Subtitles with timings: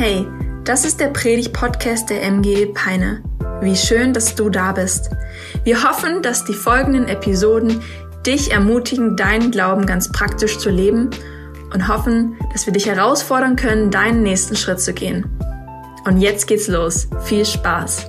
[0.00, 0.28] Hey,
[0.62, 3.20] das ist der Predig-Podcast der MG Peine.
[3.60, 5.10] Wie schön, dass du da bist.
[5.64, 7.82] Wir hoffen, dass die folgenden Episoden
[8.24, 11.10] dich ermutigen, deinen Glauben ganz praktisch zu leben
[11.74, 15.36] und hoffen, dass wir dich herausfordern können, deinen nächsten Schritt zu gehen.
[16.04, 17.08] Und jetzt geht's los.
[17.24, 18.06] Viel Spaß.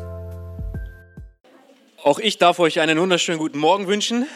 [2.03, 4.27] Auch ich darf euch einen wunderschönen guten Morgen wünschen.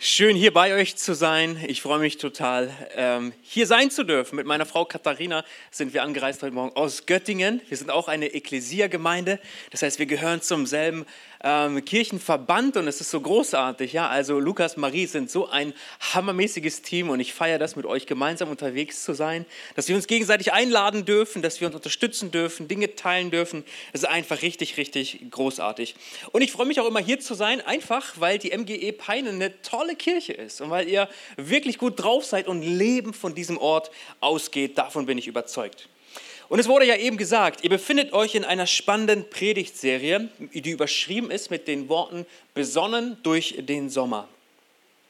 [0.00, 1.58] Schön hier bei euch zu sein.
[1.66, 4.36] Ich freue mich total, ähm, hier sein zu dürfen.
[4.36, 7.60] Mit meiner Frau Katharina sind wir angereist heute Morgen aus Göttingen.
[7.68, 9.40] Wir sind auch eine Ekklesia-Gemeinde.
[9.72, 11.04] Das heißt, wir gehören zum selben
[11.42, 13.92] ähm, Kirchenverband und es ist so großartig.
[13.92, 14.08] Ja?
[14.08, 15.72] Also Lukas, Marie sind so ein
[16.12, 20.06] hammermäßiges Team und ich feiere das, mit euch gemeinsam unterwegs zu sein, dass wir uns
[20.06, 23.64] gegenseitig einladen dürfen, dass wir uns unterstützen dürfen, Dinge teilen dürfen.
[23.92, 25.94] Es ist einfach richtig, richtig großartig.
[26.32, 29.62] Und ich freue mich auch immer hier zu sein, einfach weil die MGE Peine eine
[29.62, 33.90] tolle Kirche ist und weil ihr wirklich gut drauf seid und Leben von diesem Ort
[34.20, 34.78] ausgeht.
[34.78, 35.88] Davon bin ich überzeugt.
[36.48, 41.30] Und es wurde ja eben gesagt, ihr befindet euch in einer spannenden Predigtserie, die überschrieben
[41.30, 44.28] ist mit den Worten besonnen durch den Sommer.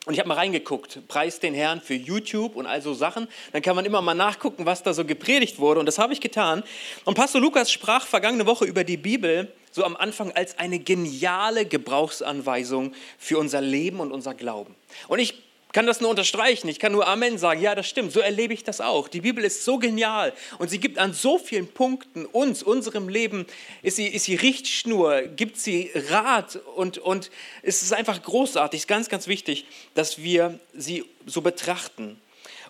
[0.09, 3.29] Und ich habe mal reingeguckt, preis den Herrn für YouTube und all so Sachen.
[3.53, 5.81] Dann kann man immer mal nachgucken, was da so gepredigt wurde.
[5.81, 6.65] Und das habe ich getan.
[7.05, 11.67] Und Pastor Lukas sprach vergangene Woche über die Bibel so am Anfang als eine geniale
[11.67, 14.75] Gebrauchsanweisung für unser Leben und unser Glauben.
[15.09, 15.35] Und ich
[15.73, 16.69] kann das nur unterstreichen.
[16.69, 17.61] Ich kann nur Amen sagen.
[17.61, 18.13] Ja, das stimmt.
[18.13, 19.09] So erlebe ich das auch.
[19.09, 23.47] Die Bibel ist so genial und sie gibt an so vielen Punkten uns, unserem Leben,
[23.83, 27.31] ist sie, ist sie Richtschnur, gibt sie Rat und, und
[27.63, 28.79] es ist einfach großartig.
[28.79, 32.19] Es ist ganz, ganz wichtig, dass wir sie so betrachten.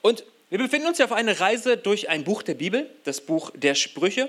[0.02, 3.52] Und wir befinden uns ja auf einer Reise durch ein Buch der Bibel, das Buch
[3.54, 4.28] der Sprüche.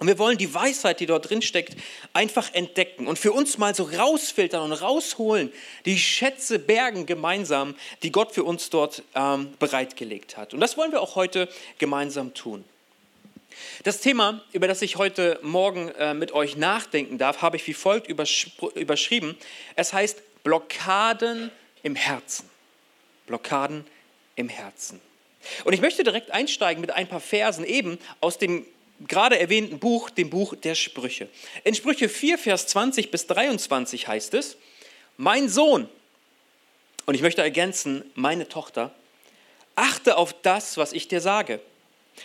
[0.00, 1.76] Und wir wollen die Weisheit, die dort drin steckt,
[2.14, 5.52] einfach entdecken und für uns mal so rausfiltern und rausholen,
[5.84, 10.54] die Schätze bergen gemeinsam, die Gott für uns dort ähm, bereitgelegt hat.
[10.54, 12.64] Und das wollen wir auch heute gemeinsam tun.
[13.82, 17.74] Das Thema, über das ich heute Morgen äh, mit euch nachdenken darf, habe ich wie
[17.74, 19.36] folgt überschrieben.
[19.76, 21.50] Es heißt Blockaden
[21.82, 22.48] im Herzen.
[23.26, 23.86] Blockaden
[24.34, 24.98] im Herzen.
[25.64, 28.64] Und ich möchte direkt einsteigen mit ein paar Versen eben aus dem
[29.06, 31.28] gerade erwähnten Buch, dem Buch der Sprüche.
[31.64, 34.56] In Sprüche 4, Vers 20 bis 23 heißt es,
[35.16, 35.88] mein Sohn,
[37.06, 38.94] und ich möchte ergänzen, meine Tochter,
[39.74, 41.60] achte auf das, was ich dir sage.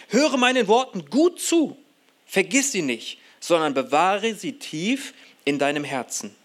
[0.10, 1.78] Höre meinen Worten gut zu,
[2.26, 5.14] vergiss sie nicht, sondern bewahre sie tief
[5.46, 6.36] in deinem Herzen.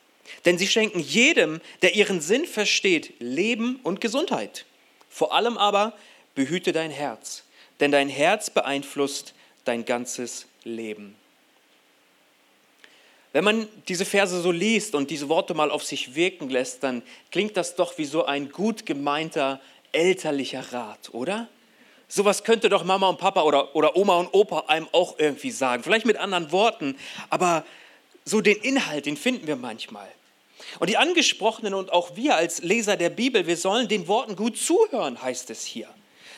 [0.45, 4.65] Denn sie schenken jedem, der ihren Sinn versteht, Leben und Gesundheit.
[5.09, 5.97] Vor allem aber
[6.35, 7.43] behüte dein Herz,
[7.81, 11.17] denn dein Herz beeinflusst dein ganzes Leben.
[13.33, 17.03] Wenn man diese Verse so liest und diese Worte mal auf sich wirken lässt, dann
[17.31, 19.61] klingt das doch wie so ein gut gemeinter
[19.93, 21.49] elterlicher Rat, oder?
[22.09, 25.85] Sowas könnte doch Mama und Papa oder, oder Oma und Opa einem auch irgendwie sagen.
[25.85, 26.97] Vielleicht mit anderen Worten,
[27.29, 27.65] aber
[28.25, 30.09] so den Inhalt, den finden wir manchmal.
[30.81, 34.59] Und die Angesprochenen und auch wir als Leser der Bibel, wir sollen den Worten gut
[34.59, 35.89] zuhören, heißt es hier.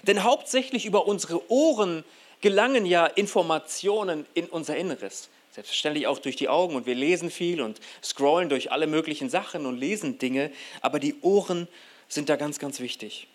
[0.02, 2.04] Denn hauptsächlich über unsere Ohren
[2.42, 5.30] gelangen ja Informationen in unser Inneres.
[5.52, 9.66] Selbstverständlich auch durch die Augen und wir lesen viel und scrollen durch alle möglichen Sachen
[9.66, 10.50] und lesen Dinge,
[10.80, 11.68] aber die Ohren
[12.08, 13.28] sind da ganz, ganz wichtig.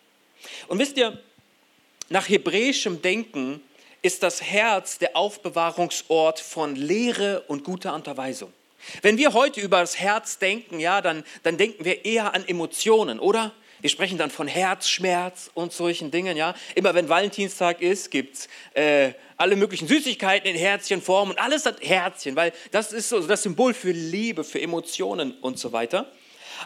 [0.68, 1.20] Und wisst ihr,
[2.10, 3.62] nach hebräischem Denken
[4.02, 8.54] ist das Herz der Aufbewahrungsort von Lehre und guter Unterweisung.
[9.02, 13.20] Wenn wir heute über das Herz denken, ja, dann, dann denken wir eher an Emotionen,
[13.20, 13.54] oder?
[13.82, 16.36] Wir sprechen dann von Herzschmerz und solchen Dingen.
[16.36, 16.56] Ja?
[16.76, 21.82] Immer wenn Valentinstag ist, gibt es äh, alle möglichen Süßigkeiten in Herzchenform und alles hat
[21.82, 26.12] Herzchen, weil das ist so das Symbol für Liebe, für Emotionen und so weiter.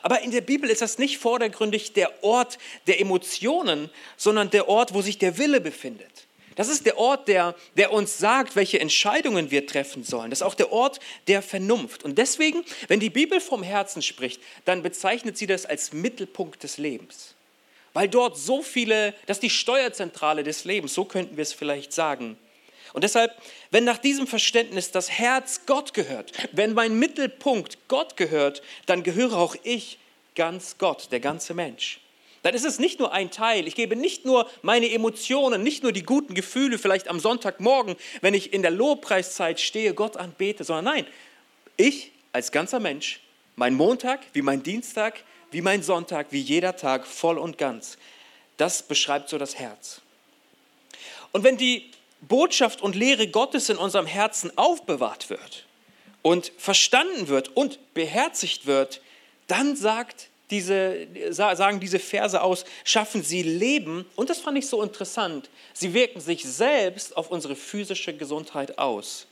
[0.03, 2.57] Aber in der Bibel ist das nicht vordergründig der Ort
[2.87, 6.27] der Emotionen, sondern der Ort, wo sich der Wille befindet.
[6.55, 10.29] Das ist der Ort, der, der uns sagt, welche Entscheidungen wir treffen sollen.
[10.29, 12.03] Das ist auch der Ort der Vernunft.
[12.03, 16.77] Und deswegen, wenn die Bibel vom Herzen spricht, dann bezeichnet sie das als Mittelpunkt des
[16.77, 17.35] Lebens.
[17.93, 21.93] Weil dort so viele, das ist die Steuerzentrale des Lebens, so könnten wir es vielleicht
[21.93, 22.37] sagen.
[22.93, 23.33] Und deshalb,
[23.69, 29.37] wenn nach diesem Verständnis das Herz Gott gehört, wenn mein Mittelpunkt Gott gehört, dann gehöre
[29.37, 29.97] auch ich
[30.35, 32.01] ganz Gott, der ganze Mensch
[32.43, 33.67] dann ist es nicht nur ein Teil.
[33.67, 38.33] Ich gebe nicht nur meine Emotionen, nicht nur die guten Gefühle, vielleicht am Sonntagmorgen, wenn
[38.33, 41.07] ich in der Lobpreiszeit stehe, Gott anbete, sondern nein,
[41.77, 43.19] ich als ganzer Mensch,
[43.55, 47.97] mein Montag wie mein Dienstag, wie mein Sonntag, wie jeder Tag voll und ganz.
[48.57, 50.01] Das beschreibt so das Herz.
[51.31, 51.91] Und wenn die
[52.21, 55.65] Botschaft und Lehre Gottes in unserem Herzen aufbewahrt wird
[56.21, 59.01] und verstanden wird und beherzigt wird,
[59.47, 64.05] dann sagt diese, sagen diese Verse aus, schaffen sie Leben.
[64.15, 65.49] Und das fand ich so interessant.
[65.73, 69.25] Sie wirken sich selbst auf unsere physische Gesundheit aus.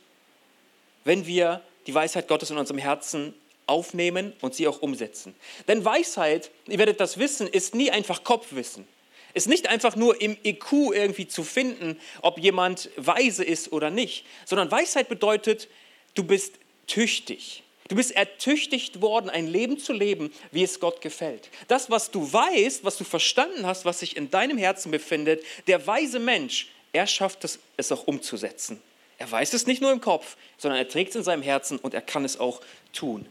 [1.03, 3.33] Wenn wir die Weisheit Gottes in unserem Herzen
[3.67, 5.35] aufnehmen und sie auch umsetzen.
[5.67, 8.87] Denn Weisheit, ihr werdet das wissen, ist nie einfach Kopfwissen.
[9.35, 14.25] Ist nicht einfach nur im IQ irgendwie zu finden, ob jemand weise ist oder nicht,
[14.45, 15.67] sondern Weisheit bedeutet,
[16.15, 16.55] du bist
[16.87, 17.63] tüchtig.
[17.89, 21.49] Du bist ertüchtigt worden, ein Leben zu leben, wie es Gott gefällt.
[21.67, 25.85] Das, was du weißt, was du verstanden hast, was sich in deinem Herzen befindet, der
[25.85, 28.79] weise Mensch, er schafft es, es auch umzusetzen.
[29.17, 31.95] Er weiß es nicht nur im Kopf, sondern er trägt es in seinem Herzen und
[31.95, 32.61] er kann es auch
[32.93, 33.27] tun.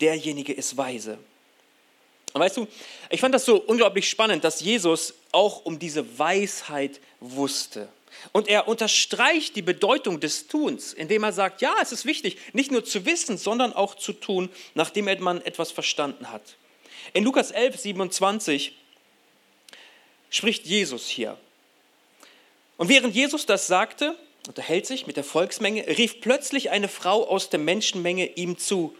[0.00, 1.18] Derjenige ist weise.
[2.32, 2.68] Und weißt du,
[3.10, 7.88] ich fand das so unglaublich spannend, dass Jesus auch um diese Weisheit wusste.
[8.32, 12.70] Und er unterstreicht die Bedeutung des Tuns, indem er sagt, ja, es ist wichtig, nicht
[12.70, 16.56] nur zu wissen, sondern auch zu tun, nachdem man etwas verstanden hat.
[17.12, 18.76] In Lukas 11, 27
[20.30, 21.38] spricht Jesus hier.
[22.76, 24.16] Und während Jesus das sagte,
[24.46, 28.96] unterhält sich mit der Volksmenge, rief plötzlich eine Frau aus der Menschenmenge ihm zu,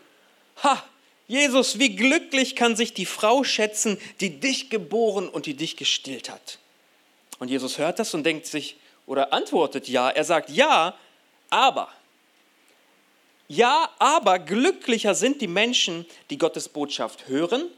[0.62, 0.82] Ha,
[1.28, 6.30] Jesus, wie glücklich kann sich die Frau schätzen, die dich geboren und die dich gestillt
[6.30, 6.58] hat.
[7.38, 10.10] Und Jesus hört das und denkt sich, oder antwortet ja.
[10.10, 10.94] Er sagt ja,
[11.50, 11.88] aber.
[13.48, 17.68] Ja, aber glücklicher sind die Menschen, die Gottes Botschaft hören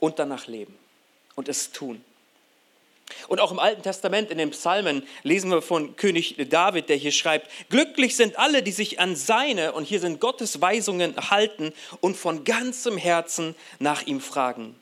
[0.00, 0.76] und danach leben
[1.34, 2.02] und es tun.
[3.28, 7.12] Und auch im Alten Testament, in den Psalmen, lesen wir von König David, der hier
[7.12, 12.16] schreibt, glücklich sind alle, die sich an seine, und hier sind Gottes Weisungen halten und
[12.16, 14.74] von ganzem Herzen nach ihm fragen.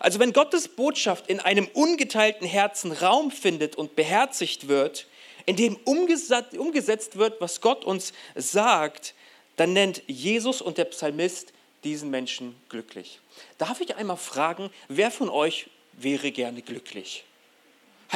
[0.00, 5.06] Also wenn Gottes Botschaft in einem ungeteilten Herzen Raum findet und beherzigt wird,
[5.46, 9.14] in dem umgesetzt wird, was Gott uns sagt,
[9.56, 11.52] dann nennt Jesus und der Psalmist
[11.84, 13.20] diesen Menschen glücklich.
[13.58, 17.24] Darf ich einmal fragen, wer von euch wäre gerne glücklich?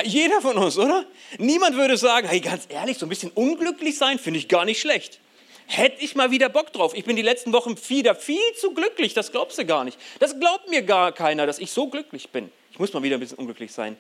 [0.05, 1.07] Jeder von uns, oder?
[1.39, 4.81] Niemand würde sagen, hey, ganz ehrlich, so ein bisschen unglücklich sein finde ich gar nicht
[4.81, 5.21] schlecht.
[5.67, 6.95] Hätte ich mal wieder Bock drauf.
[6.95, 9.99] Ich bin die letzten Wochen wieder viel zu glücklich, das glaubst du gar nicht.
[10.21, 12.51] Das glaubt mir gar keiner, dass ich so glücklich bin.
[12.71, 13.97] Ich muss mal wieder ein bisschen unglücklich sein.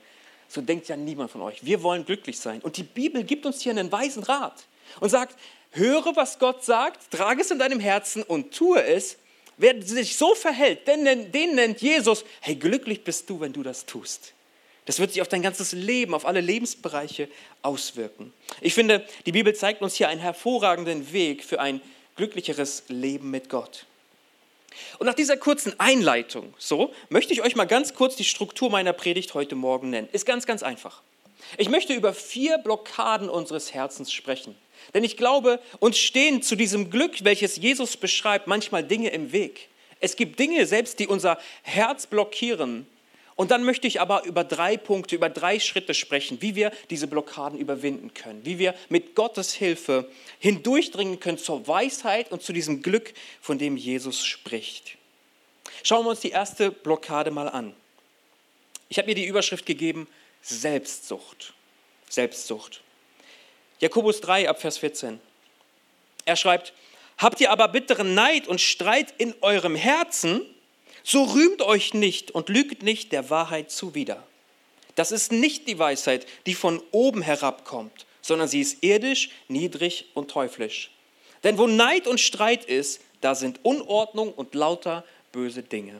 [0.48, 1.64] So denkt ja niemand von euch.
[1.64, 2.60] Wir wollen glücklich sein.
[2.60, 4.64] Und die Bibel gibt uns hier einen weisen Rat
[5.00, 5.36] und sagt,
[5.72, 9.18] höre, was Gott sagt, trage es in deinem Herzen und tue es.
[9.56, 13.86] Wer sich so verhält, den, den nennt Jesus, hey, glücklich bist du, wenn du das
[13.86, 14.34] tust.
[14.86, 17.28] Das wird sich auf dein ganzes Leben, auf alle Lebensbereiche
[17.62, 18.32] auswirken.
[18.60, 21.80] Ich finde, die Bibel zeigt uns hier einen hervorragenden Weg für ein
[22.16, 23.84] glücklicheres Leben mit Gott.
[24.98, 28.92] Und nach dieser kurzen Einleitung, so, möchte ich euch mal ganz kurz die Struktur meiner
[28.92, 30.08] Predigt heute Morgen nennen.
[30.12, 31.02] Ist ganz, ganz einfach.
[31.58, 34.54] Ich möchte über vier Blockaden unseres Herzens sprechen.
[34.94, 39.68] Denn ich glaube, uns stehen zu diesem Glück, welches Jesus beschreibt, manchmal Dinge im Weg.
[40.00, 42.86] Es gibt Dinge selbst, die unser Herz blockieren,
[43.36, 47.06] und dann möchte ich aber über drei Punkte, über drei Schritte sprechen, wie wir diese
[47.06, 52.82] Blockaden überwinden können, wie wir mit Gottes Hilfe hindurchdringen können zur Weisheit und zu diesem
[52.82, 53.12] Glück,
[53.42, 54.96] von dem Jesus spricht.
[55.82, 57.74] Schauen wir uns die erste Blockade mal an.
[58.88, 60.08] Ich habe mir die Überschrift gegeben,
[60.40, 61.52] Selbstsucht.
[62.08, 62.80] Selbstsucht.
[63.80, 65.20] Jakobus 3 ab Vers 14.
[66.24, 66.72] Er schreibt,
[67.18, 70.40] habt ihr aber bitteren Neid und Streit in eurem Herzen,
[71.06, 74.26] so rühmt euch nicht und lügt nicht der Wahrheit zuwider.
[74.96, 80.32] Das ist nicht die Weisheit, die von oben herabkommt, sondern sie ist irdisch, niedrig und
[80.32, 80.90] teuflisch.
[81.44, 85.94] Denn wo Neid und Streit ist, da sind Unordnung und lauter böse Dinge.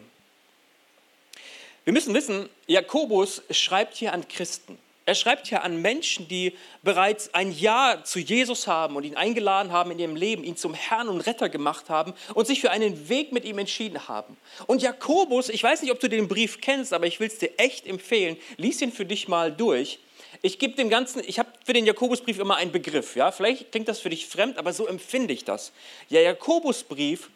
[1.85, 4.77] Wir müssen wissen, Jakobus schreibt hier an Christen.
[5.09, 9.71] Er schreibt hier an Menschen, die bereits ein Ja zu Jesus haben und ihn eingeladen
[9.71, 13.09] haben in ihrem Leben, ihn zum Herrn und Retter gemacht haben und sich für einen
[13.09, 14.37] Weg mit ihm entschieden haben.
[14.67, 17.51] Und Jakobus, ich weiß nicht, ob du den Brief kennst, aber ich will es dir
[17.57, 20.01] echt empfehlen, lies ihn für dich mal durch.
[20.43, 23.15] Ich gebe dem Ganzen, ich habe für den Jakobusbrief immer einen Begriff.
[23.15, 23.31] Ja?
[23.31, 25.71] Vielleicht klingt das für dich fremd, aber so empfinde ich das.
[26.11, 27.31] Der Jakobusbrief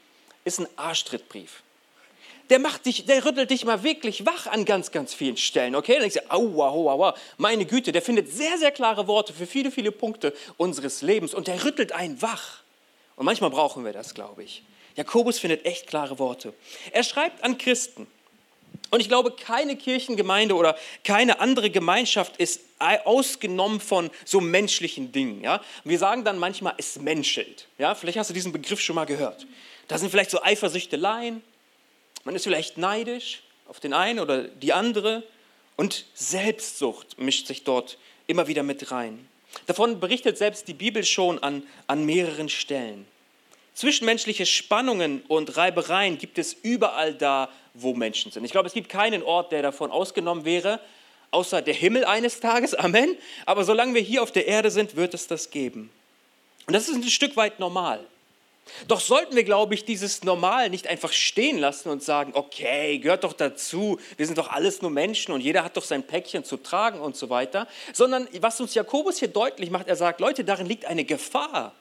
[0.45, 1.63] ist ein Arschtrittbrief
[2.51, 5.75] der macht dich, der rüttelt dich mal wirklich wach an ganz, ganz vielen Stellen.
[5.75, 9.33] Okay, dann denkst du, aua, aua, aua, meine Güte, der findet sehr, sehr klare Worte
[9.33, 12.63] für viele, viele Punkte unseres Lebens und der rüttelt einen wach.
[13.17, 14.65] Und manchmal brauchen wir das, glaube ich.
[14.97, 16.53] Jakobus findet echt klare Worte.
[16.91, 18.07] Er schreibt an Christen.
[18.91, 22.61] Und ich glaube, keine Kirchengemeinde oder keine andere Gemeinschaft ist
[23.05, 25.43] ausgenommen von so menschlichen Dingen.
[25.43, 25.61] Ja?
[25.85, 27.69] Wir sagen dann manchmal, es menschelt.
[27.79, 27.95] Ja?
[27.95, 29.47] Vielleicht hast du diesen Begriff schon mal gehört.
[29.87, 31.43] Da sind vielleicht so Eifersüchteleien,
[32.25, 35.23] man ist vielleicht neidisch auf den einen oder die andere
[35.77, 39.27] und Selbstsucht mischt sich dort immer wieder mit rein.
[39.67, 43.07] Davon berichtet selbst die Bibel schon an, an mehreren Stellen.
[43.75, 48.45] Zwischenmenschliche Spannungen und Reibereien gibt es überall da, wo Menschen sind.
[48.45, 50.81] Ich glaube, es gibt keinen Ort, der davon ausgenommen wäre,
[51.31, 52.75] außer der Himmel eines Tages.
[52.79, 53.17] Amen.
[53.47, 55.91] Aber solange wir hier auf der Erde sind, wird es das geben.
[56.67, 58.05] Und das ist ein Stück weit normal.
[58.89, 63.25] Doch sollten wir, glaube ich, dieses Normal nicht einfach stehen lassen und sagen, okay, gehört
[63.25, 66.57] doch dazu, wir sind doch alles nur Menschen und jeder hat doch sein Päckchen zu
[66.57, 70.67] tragen und so weiter, sondern was uns Jakobus hier deutlich macht, er sagt, Leute, darin
[70.67, 71.75] liegt eine Gefahr.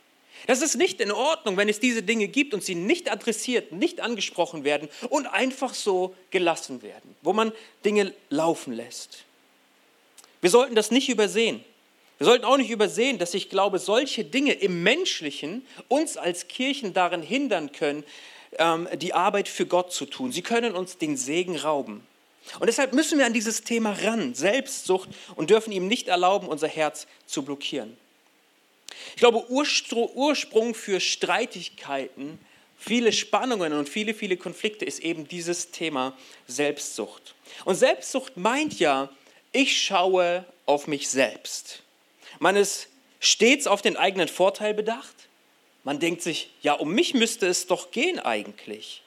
[0.48, 4.00] Das ist nicht in Ordnung, wenn es diese Dinge gibt und sie nicht adressiert, nicht
[4.00, 7.51] angesprochen werden und einfach so gelassen werden, wo man
[7.83, 9.25] Dinge laufen lässt.
[10.41, 11.63] Wir sollten das nicht übersehen.
[12.19, 16.93] Wir sollten auch nicht übersehen, dass ich glaube, solche Dinge im Menschlichen uns als Kirchen
[16.93, 18.03] darin hindern können,
[18.57, 20.33] ähm, die Arbeit für Gott zu tun.
[20.33, 22.05] Sie können uns den Segen rauben.
[22.59, 26.67] Und deshalb müssen wir an dieses Thema ran, Selbstsucht, und dürfen ihm nicht erlauben, unser
[26.67, 27.95] Herz zu blockieren.
[29.11, 32.38] Ich glaube, Ursprung für Streitigkeiten,
[32.77, 37.33] viele Spannungen und viele, viele Konflikte ist eben dieses Thema Selbstsucht.
[37.63, 39.09] Und Selbstsucht meint ja,
[39.53, 41.83] ich schaue auf mich selbst.
[42.39, 42.88] Man ist
[43.19, 45.15] stets auf den eigenen Vorteil bedacht.
[45.84, 49.03] Man denkt sich, ja, um mich müsste es doch gehen eigentlich.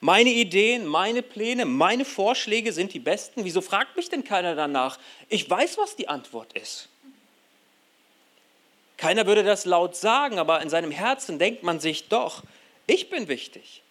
[0.00, 3.44] Meine Ideen, meine Pläne, meine Vorschläge sind die besten.
[3.44, 4.98] Wieso fragt mich denn keiner danach?
[5.28, 6.88] Ich weiß, was die Antwort ist.
[8.96, 12.42] Keiner würde das laut sagen, aber in seinem Herzen denkt man sich doch,
[12.86, 13.82] ich bin wichtig.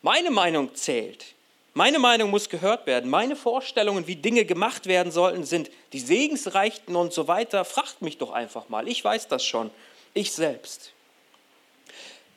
[0.00, 1.34] Meine Meinung zählt.
[1.74, 3.08] Meine Meinung muss gehört werden.
[3.08, 7.64] Meine Vorstellungen, wie Dinge gemacht werden sollten, sind die segensreichten und so weiter.
[7.64, 8.88] Fragt mich doch einfach mal.
[8.88, 9.70] Ich weiß das schon.
[10.12, 10.92] Ich selbst.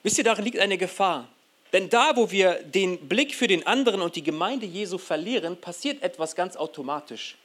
[0.04, 1.27] Wisst ihr, darin liegt eine Gefahr.
[1.74, 6.01] Denn da, wo wir den Blick für den anderen und die Gemeinde Jesu verlieren, passiert
[6.01, 7.36] etwas ganz automatisch.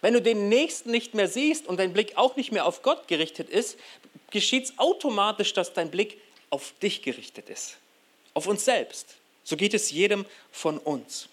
[0.00, 3.08] Wenn du den Nächsten nicht mehr siehst und dein Blick auch nicht mehr auf Gott
[3.08, 3.76] gerichtet ist,
[4.30, 7.78] geschieht es automatisch, dass dein Blick auf dich gerichtet ist.
[8.34, 9.16] Auf uns selbst.
[9.42, 11.28] So geht es jedem von uns.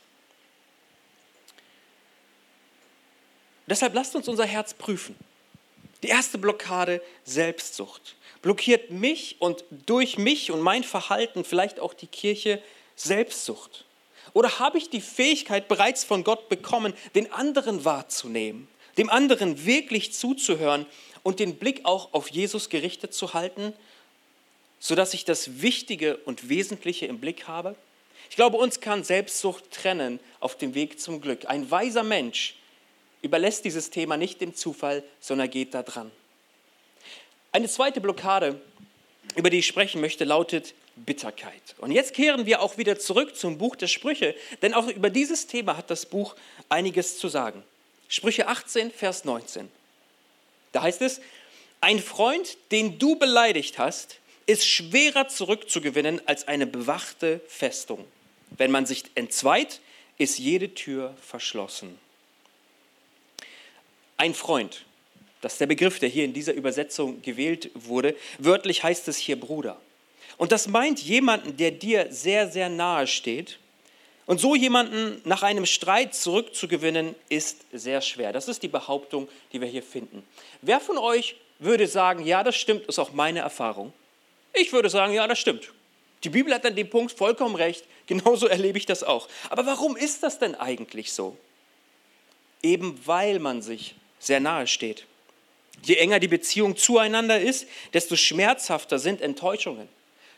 [3.68, 5.16] Deshalb lasst uns unser Herz prüfen.
[6.04, 8.16] Die erste Blockade, Selbstsucht.
[8.42, 12.62] Blockiert mich und durch mich und mein Verhalten vielleicht auch die Kirche
[12.96, 13.86] Selbstsucht?
[14.34, 20.14] Oder habe ich die Fähigkeit bereits von Gott bekommen, den anderen wahrzunehmen, dem anderen wirklich
[20.14, 20.86] zuzuhören
[21.24, 23.74] und den Blick auch auf Jesus gerichtet zu halten,
[24.80, 27.76] sodass ich das Wichtige und Wesentliche im Blick habe?
[28.30, 31.46] Ich glaube, uns kann Selbstsucht trennen auf dem Weg zum Glück.
[31.48, 32.57] Ein weiser Mensch
[33.28, 36.12] überlässt dieses Thema nicht dem Zufall, sondern geht da dran.
[37.52, 38.60] Eine zweite Blockade,
[39.36, 41.76] über die ich sprechen möchte, lautet Bitterkeit.
[41.78, 45.46] Und jetzt kehren wir auch wieder zurück zum Buch der Sprüche, denn auch über dieses
[45.48, 46.36] Thema hat das Buch
[46.70, 47.64] einiges zu sagen.
[48.08, 49.70] Sprüche 18, Vers 19.
[50.72, 51.20] Da heißt es,
[51.82, 58.06] ein Freund, den du beleidigt hast, ist schwerer zurückzugewinnen als eine bewachte Festung.
[58.52, 59.82] Wenn man sich entzweit,
[60.18, 62.00] ist jede Tür verschlossen.
[64.18, 64.84] Ein Freund,
[65.42, 68.16] das ist der Begriff, der hier in dieser Übersetzung gewählt wurde.
[68.40, 69.80] Wörtlich heißt es hier Bruder.
[70.38, 73.60] Und das meint jemanden, der dir sehr, sehr nahe steht.
[74.26, 78.34] Und so jemanden nach einem Streit zurückzugewinnen, ist sehr schwer.
[78.34, 80.24] Das ist die Behauptung, die wir hier finden.
[80.62, 83.94] Wer von euch würde sagen, ja, das stimmt, ist auch meine Erfahrung?
[84.54, 85.72] Ich würde sagen, ja, das stimmt.
[86.24, 87.86] Die Bibel hat an dem Punkt vollkommen recht.
[88.08, 89.28] Genauso erlebe ich das auch.
[89.50, 91.38] Aber warum ist das denn eigentlich so?
[92.64, 95.06] Eben weil man sich sehr nahe steht.
[95.84, 99.88] Je enger die Beziehung zueinander ist, desto schmerzhafter sind Enttäuschungen,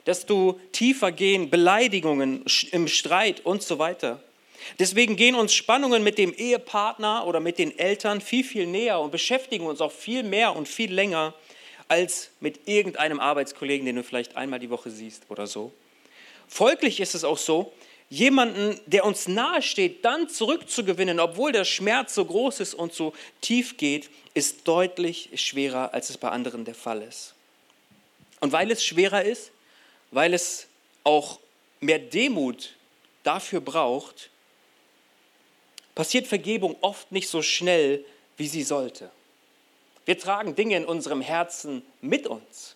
[0.06, 4.22] desto tiefer gehen Beleidigungen im Streit und so weiter.
[4.78, 9.12] Deswegen gehen uns Spannungen mit dem Ehepartner oder mit den Eltern viel, viel näher und
[9.12, 11.34] beschäftigen uns auch viel mehr und viel länger
[11.88, 15.72] als mit irgendeinem Arbeitskollegen, den du vielleicht einmal die Woche siehst oder so.
[16.48, 17.74] Folglich ist es auch so,
[18.10, 23.14] jemanden, der uns nahe steht, dann zurückzugewinnen, obwohl der Schmerz so groß ist und so
[23.42, 27.36] tief geht, ist deutlich schwerer, als es bei anderen der Fall ist.
[28.40, 29.52] Und weil es schwerer ist,
[30.12, 30.68] weil es
[31.04, 31.40] auch
[31.80, 32.76] mehr Demut
[33.24, 34.30] dafür braucht,
[35.94, 38.04] passiert Vergebung oft nicht so schnell,
[38.38, 39.12] wie sie sollte.
[40.06, 42.76] Wir tragen Dinge in unserem Herzen mit uns.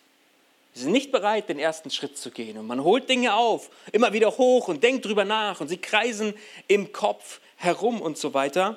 [0.74, 2.58] Sie sind nicht bereit, den ersten Schritt zu gehen.
[2.58, 6.34] Und man holt Dinge auf, immer wieder hoch und denkt drüber nach und sie kreisen
[6.66, 8.76] im Kopf herum und so weiter.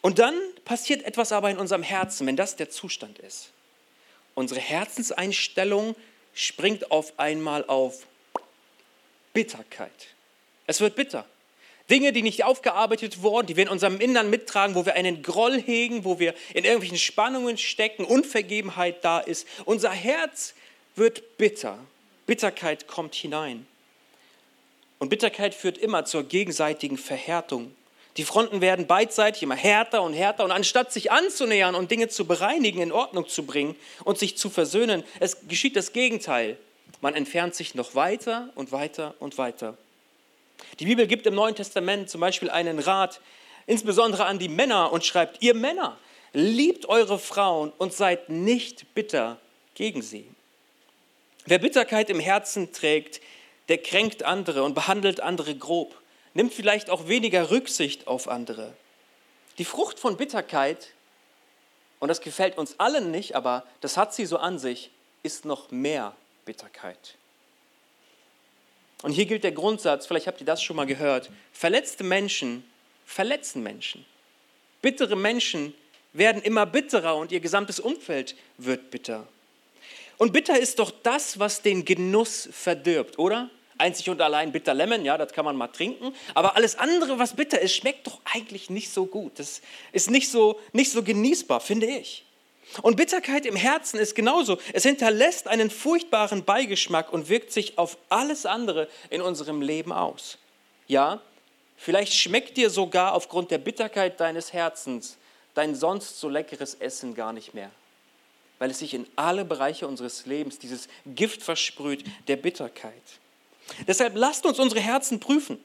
[0.00, 0.34] Und dann
[0.64, 3.50] passiert etwas aber in unserem Herzen, wenn das der Zustand ist.
[4.34, 5.94] Unsere Herzenseinstellung
[6.32, 8.06] springt auf einmal auf
[9.34, 10.08] Bitterkeit.
[10.66, 11.26] Es wird bitter.
[11.90, 15.60] Dinge, die nicht aufgearbeitet wurden, die wir in unserem Innern mittragen, wo wir einen Groll
[15.60, 19.46] hegen, wo wir in irgendwelchen Spannungen stecken, Unvergebenheit da ist.
[19.66, 20.54] Unser Herz
[20.94, 21.78] wird bitter.
[22.26, 23.66] Bitterkeit kommt hinein.
[24.98, 27.74] Und Bitterkeit führt immer zur gegenseitigen Verhärtung.
[28.16, 32.26] Die Fronten werden beidseitig immer härter und härter und anstatt sich anzunähern und Dinge zu
[32.26, 33.74] bereinigen, in Ordnung zu bringen
[34.04, 36.56] und sich zu versöhnen, es geschieht das Gegenteil.
[37.00, 39.76] Man entfernt sich noch weiter und weiter und weiter.
[40.78, 43.20] Die Bibel gibt im Neuen Testament zum Beispiel einen Rat,
[43.66, 45.98] insbesondere an die Männer und schreibt, ihr Männer,
[46.32, 49.38] liebt eure Frauen und seid nicht bitter
[49.74, 50.26] gegen sie.
[51.46, 53.20] Wer Bitterkeit im Herzen trägt,
[53.68, 55.94] der kränkt andere und behandelt andere grob
[56.34, 58.74] nimmt vielleicht auch weniger Rücksicht auf andere.
[59.58, 60.92] Die Frucht von Bitterkeit,
[62.00, 64.90] und das gefällt uns allen nicht, aber das hat sie so an sich,
[65.22, 67.16] ist noch mehr Bitterkeit.
[69.02, 72.68] Und hier gilt der Grundsatz, vielleicht habt ihr das schon mal gehört, verletzte Menschen
[73.06, 74.04] verletzen Menschen.
[74.82, 75.74] Bittere Menschen
[76.12, 79.26] werden immer bitterer und ihr gesamtes Umfeld wird bitter.
[80.18, 83.50] Und bitter ist doch das, was den Genuss verdirbt, oder?
[83.76, 86.14] einzig und allein Bitter Lemon, ja, das kann man mal trinken.
[86.34, 89.38] Aber alles andere, was bitter ist, schmeckt doch eigentlich nicht so gut.
[89.38, 89.60] Das
[89.92, 92.24] ist nicht so, nicht so genießbar, finde ich.
[92.82, 94.58] Und Bitterkeit im Herzen ist genauso.
[94.72, 100.38] Es hinterlässt einen furchtbaren Beigeschmack und wirkt sich auf alles andere in unserem Leben aus.
[100.86, 101.20] Ja,
[101.76, 105.18] vielleicht schmeckt dir sogar aufgrund der Bitterkeit deines Herzens
[105.54, 107.70] dein sonst so leckeres Essen gar nicht mehr,
[108.64, 112.94] weil es sich in alle Bereiche unseres Lebens dieses Gift versprüht der Bitterkeit.
[113.86, 115.58] Deshalb lasst uns unsere Herzen prüfen.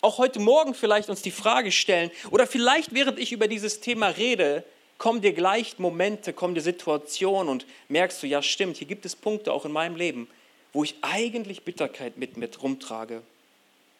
[0.00, 4.06] Auch heute Morgen vielleicht uns die Frage stellen oder vielleicht während ich über dieses Thema
[4.06, 4.62] rede,
[4.96, 9.16] kommen dir gleich Momente, kommen dir Situationen und merkst du, ja stimmt, hier gibt es
[9.16, 10.28] Punkte auch in meinem Leben,
[10.72, 13.22] wo ich eigentlich Bitterkeit mit mir rumtrage.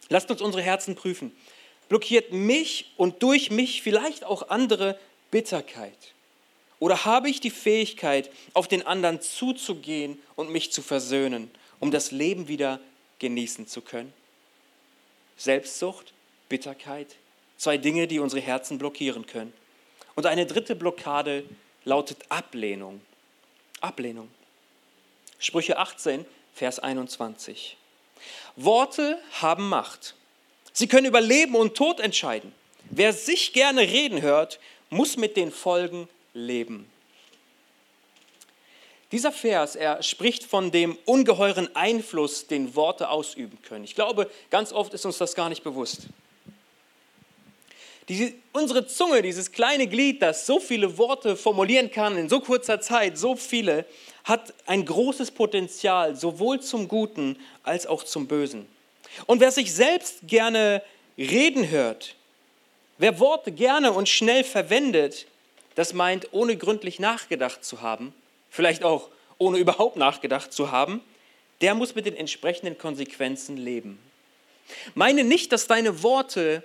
[0.08, 1.32] Lasst uns unsere Herzen prüfen.
[1.88, 5.00] Blockiert mich und durch mich vielleicht auch andere
[5.32, 6.13] Bitterkeit?
[6.84, 11.50] Oder habe ich die Fähigkeit, auf den anderen zuzugehen und mich zu versöhnen,
[11.80, 12.78] um das Leben wieder
[13.20, 14.12] genießen zu können.
[15.38, 16.12] Selbstsucht,
[16.50, 17.16] Bitterkeit,
[17.56, 19.54] zwei Dinge, die unsere Herzen blockieren können.
[20.14, 21.44] Und eine dritte Blockade
[21.86, 23.00] lautet Ablehnung.
[23.80, 24.28] Ablehnung.
[25.38, 27.78] Sprüche 18, Vers 21.
[28.56, 30.16] Worte haben Macht.
[30.74, 32.52] Sie können über Leben und Tod entscheiden.
[32.90, 36.90] Wer sich gerne reden hört, muss mit den Folgen leben.
[39.12, 43.84] Dieser Vers, er spricht von dem ungeheuren Einfluss, den Worte ausüben können.
[43.84, 46.08] Ich glaube, ganz oft ist uns das gar nicht bewusst.
[48.08, 52.80] Diese, unsere Zunge, dieses kleine Glied, das so viele Worte formulieren kann in so kurzer
[52.80, 53.86] Zeit, so viele,
[54.24, 58.66] hat ein großes Potenzial, sowohl zum Guten als auch zum Bösen.
[59.26, 60.82] Und wer sich selbst gerne
[61.16, 62.16] reden hört,
[62.98, 65.26] wer Worte gerne und schnell verwendet,
[65.74, 68.14] das meint, ohne gründlich nachgedacht zu haben,
[68.50, 69.08] vielleicht auch
[69.38, 71.00] ohne überhaupt nachgedacht zu haben,
[71.60, 73.98] der muss mit den entsprechenden Konsequenzen leben.
[74.94, 76.62] Meine nicht, dass deine Worte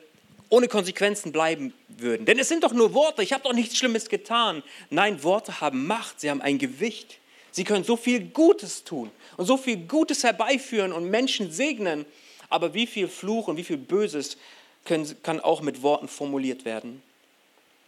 [0.49, 2.25] ohne Konsequenzen bleiben würden.
[2.25, 4.63] Denn es sind doch nur Worte, ich habe doch nichts Schlimmes getan.
[4.89, 7.19] Nein, Worte haben Macht, sie haben ein Gewicht.
[7.51, 12.05] Sie können so viel Gutes tun und so viel Gutes herbeiführen und Menschen segnen.
[12.49, 14.37] Aber wie viel Fluch und wie viel Böses
[14.85, 17.03] können, kann auch mit Worten formuliert werden?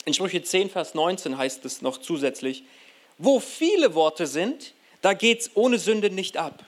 [0.06, 2.64] In Sprüche 10, Vers 19 heißt es noch zusätzlich,
[3.18, 6.66] wo viele Worte sind, da geht es ohne Sünde nicht ab.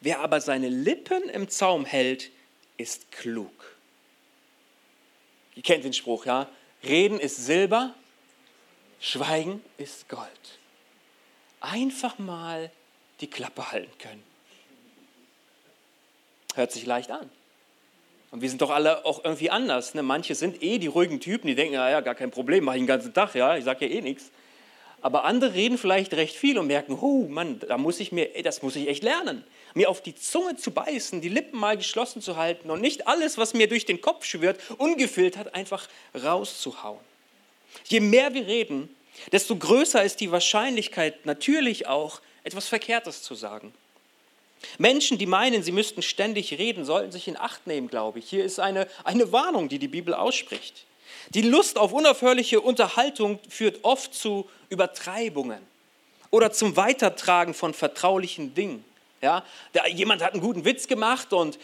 [0.00, 2.30] Wer aber seine Lippen im Zaum hält,
[2.78, 3.76] ist klug.
[5.54, 6.48] Ihr kennt den Spruch, ja?
[6.82, 7.94] Reden ist Silber,
[8.98, 10.58] Schweigen ist Gold.
[11.60, 12.70] Einfach mal
[13.20, 14.22] die Klappe halten können.
[16.54, 17.30] Hört sich leicht an.
[18.30, 19.94] Und wir sind doch alle auch irgendwie anders.
[19.94, 20.02] Ne?
[20.02, 22.82] Manche sind eh die ruhigen Typen, die denken, ja, ja gar kein Problem, mache ich
[22.82, 24.30] den ganzen Tag, ja, ich sage ja eh nichts.
[25.02, 28.62] Aber andere reden vielleicht recht viel und merken, oh Mann, da muss ich mir, das
[28.62, 29.44] muss ich echt lernen.
[29.74, 33.38] Mir auf die Zunge zu beißen, die Lippen mal geschlossen zu halten und nicht alles,
[33.38, 35.88] was mir durch den Kopf schwirrt, ungefiltert einfach
[36.22, 37.00] rauszuhauen.
[37.86, 38.94] Je mehr wir reden,
[39.32, 43.72] desto größer ist die Wahrscheinlichkeit natürlich auch, etwas Verkehrtes zu sagen.
[44.78, 48.28] Menschen, die meinen, sie müssten ständig reden, sollten sich in Acht nehmen, glaube ich.
[48.28, 50.84] Hier ist eine, eine Warnung, die die Bibel ausspricht.
[51.30, 55.60] Die Lust auf unaufhörliche Unterhaltung führt oft zu Übertreibungen
[56.30, 58.84] oder zum Weitertragen von vertraulichen Dingen.
[59.22, 61.58] Ja, da, jemand hat einen guten Witz gemacht und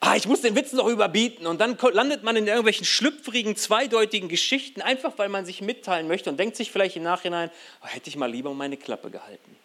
[0.00, 4.28] ah, ich muss den Witz noch überbieten und dann landet man in irgendwelchen schlüpfrigen, zweideutigen
[4.28, 7.50] Geschichten, einfach weil man sich mitteilen möchte und denkt sich vielleicht im Nachhinein,
[7.82, 9.56] oh, hätte ich mal lieber meine Klappe gehalten.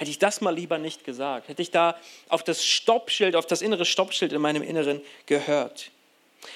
[0.00, 1.48] Hätte ich das mal lieber nicht gesagt.
[1.48, 1.94] Hätte ich da
[2.30, 5.90] auf das Stoppschild, auf das innere Stoppschild in meinem Inneren gehört.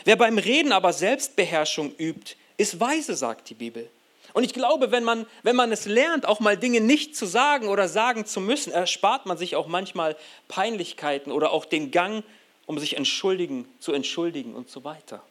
[0.07, 3.91] Wer beim Reden aber Selbstbeherrschung übt, ist weise, sagt die Bibel.
[4.33, 7.69] Und ich glaube, wenn man, wenn man es lernt, auch mal Dinge nicht zu sagen
[7.69, 10.17] oder sagen zu müssen, erspart man sich auch manchmal
[10.49, 12.25] Peinlichkeiten oder auch den Gang,
[12.65, 15.23] um sich entschuldigen, zu entschuldigen und so weiter.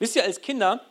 [0.00, 0.84] Wisst ihr, als Kinder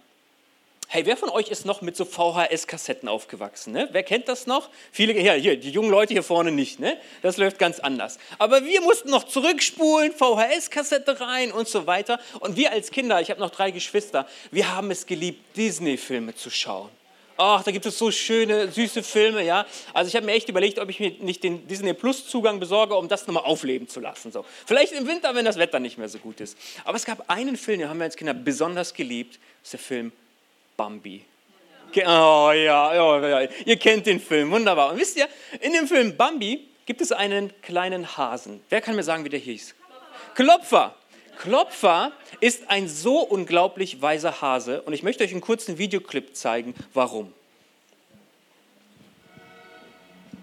[0.91, 3.73] Hey, wer von euch ist noch mit so VHS-Kassetten aufgewachsen?
[3.73, 3.89] Ne?
[3.91, 4.71] Wer kennt das noch?
[4.91, 6.79] Viele, ja, hier, die jungen Leute hier vorne nicht.
[6.79, 6.97] Ne?
[7.21, 8.17] Das läuft ganz anders.
[8.39, 12.19] Aber wir mussten noch zurückspulen, VHS-Kassette rein und so weiter.
[12.39, 16.49] Und wir als Kinder, ich habe noch drei Geschwister, wir haben es geliebt, Disney-Filme zu
[16.49, 16.89] schauen.
[17.37, 19.67] Ach, da gibt es so schöne, süße Filme, ja.
[19.93, 22.95] Also ich habe mir echt überlegt, ob ich mir nicht den Disney Plus Zugang besorge,
[22.95, 24.31] um das nochmal aufleben zu lassen.
[24.31, 24.43] So.
[24.65, 26.57] Vielleicht im Winter, wenn das Wetter nicht mehr so gut ist.
[26.83, 29.35] Aber es gab einen Film, den haben wir als Kinder besonders geliebt.
[29.61, 30.11] Das ist der Film
[30.79, 31.25] Bambi.
[31.93, 34.93] Oh ja, ja, ja, ihr kennt den Film, wunderbar.
[34.93, 35.27] Und wisst ihr,
[35.59, 38.61] in dem Film Bambi gibt es einen kleinen Hasen.
[38.69, 39.75] Wer kann mir sagen, wie der hieß?
[40.35, 40.95] Klopfer.
[41.37, 46.73] Klopfer ist ein so unglaublich weiser Hase und ich möchte euch einen kurzen Videoclip zeigen,
[46.93, 47.33] warum.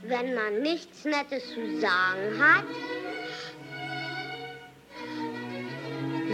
[0.02, 2.64] Wenn man nichts Nettes zu sagen hat,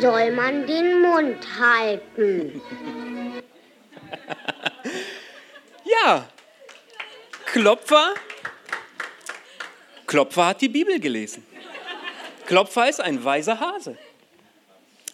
[0.00, 2.60] soll man den Mund halten.
[5.84, 6.28] ja,
[7.52, 8.14] Klopfer,
[10.06, 11.46] Klopfer hat die Bibel gelesen.
[12.46, 13.98] Klopfer ist ein weiser Hase.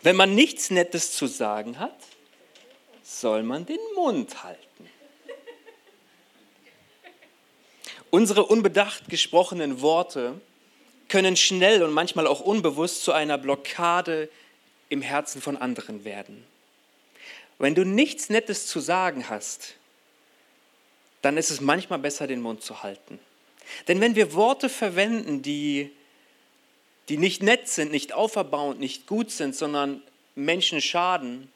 [0.03, 1.99] Wenn man nichts Nettes zu sagen hat,
[3.03, 4.89] soll man den Mund halten.
[8.11, 10.41] Unsere unbedacht gesprochenen Worte
[11.09, 14.29] können schnell und manchmal auch unbewusst zu einer Blockade
[14.91, 16.47] im Herzen von anderen werden.
[17.59, 19.75] Wenn du nichts Nettes zu sagen hast,
[21.23, 23.19] dann ist es manchmal besser, den Mund zu halten.
[23.87, 25.91] Denn wenn wir Worte verwenden, die,
[27.09, 30.03] die nicht nett sind, nicht auferbauend, nicht gut sind, sondern
[30.35, 31.51] Menschen schaden,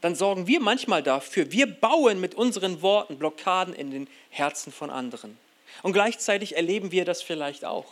[0.00, 4.90] dann sorgen wir manchmal dafür, wir bauen mit unseren Worten Blockaden in den Herzen von
[4.90, 5.38] anderen.
[5.82, 7.86] Und gleichzeitig erleben wir das vielleicht auch.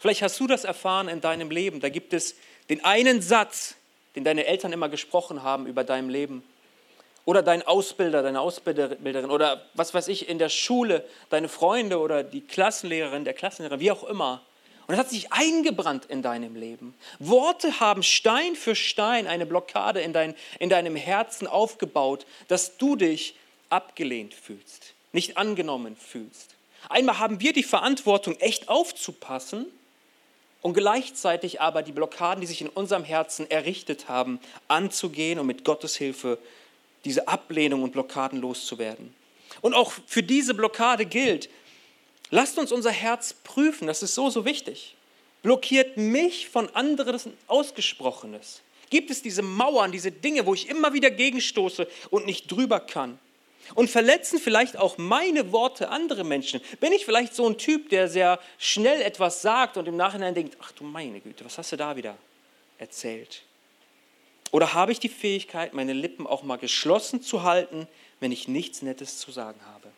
[0.00, 1.80] Vielleicht hast du das erfahren in deinem Leben.
[1.80, 2.36] Da gibt es
[2.70, 3.76] den einen Satz,
[4.16, 6.42] den deine Eltern immer gesprochen haben über dein Leben.
[7.24, 12.24] Oder dein Ausbilder, deine Ausbilderin oder was weiß ich, in der Schule, deine Freunde oder
[12.24, 14.42] die Klassenlehrerin, der Klassenlehrer, wie auch immer.
[14.88, 16.94] Und es hat sich eingebrannt in deinem Leben.
[17.20, 22.96] Worte haben Stein für Stein eine Blockade in, dein, in deinem Herzen aufgebaut, dass du
[22.96, 23.36] dich
[23.70, 26.56] abgelehnt fühlst, nicht angenommen fühlst.
[26.88, 29.66] Einmal haben wir die Verantwortung, echt aufzupassen
[30.62, 35.64] und gleichzeitig aber die Blockaden, die sich in unserem Herzen errichtet haben, anzugehen und mit
[35.64, 36.38] Gottes Hilfe
[37.04, 39.14] diese Ablehnung und Blockaden loszuwerden.
[39.60, 41.48] Und auch für diese Blockade gilt,
[42.30, 44.96] lasst uns unser Herz prüfen, das ist so, so wichtig.
[45.42, 48.62] Blockiert mich von anderen Ausgesprochenes?
[48.90, 53.18] Gibt es diese Mauern, diese Dinge, wo ich immer wieder gegenstoße und nicht drüber kann?
[53.74, 56.60] Und verletzen vielleicht auch meine Worte andere Menschen?
[56.80, 60.56] Bin ich vielleicht so ein Typ, der sehr schnell etwas sagt und im Nachhinein denkt,
[60.60, 62.16] ach du meine Güte, was hast du da wieder
[62.78, 63.42] erzählt?
[64.52, 67.88] Oder habe ich die Fähigkeit, meine Lippen auch mal geschlossen zu halten,
[68.20, 69.88] wenn ich nichts Nettes zu sagen habe?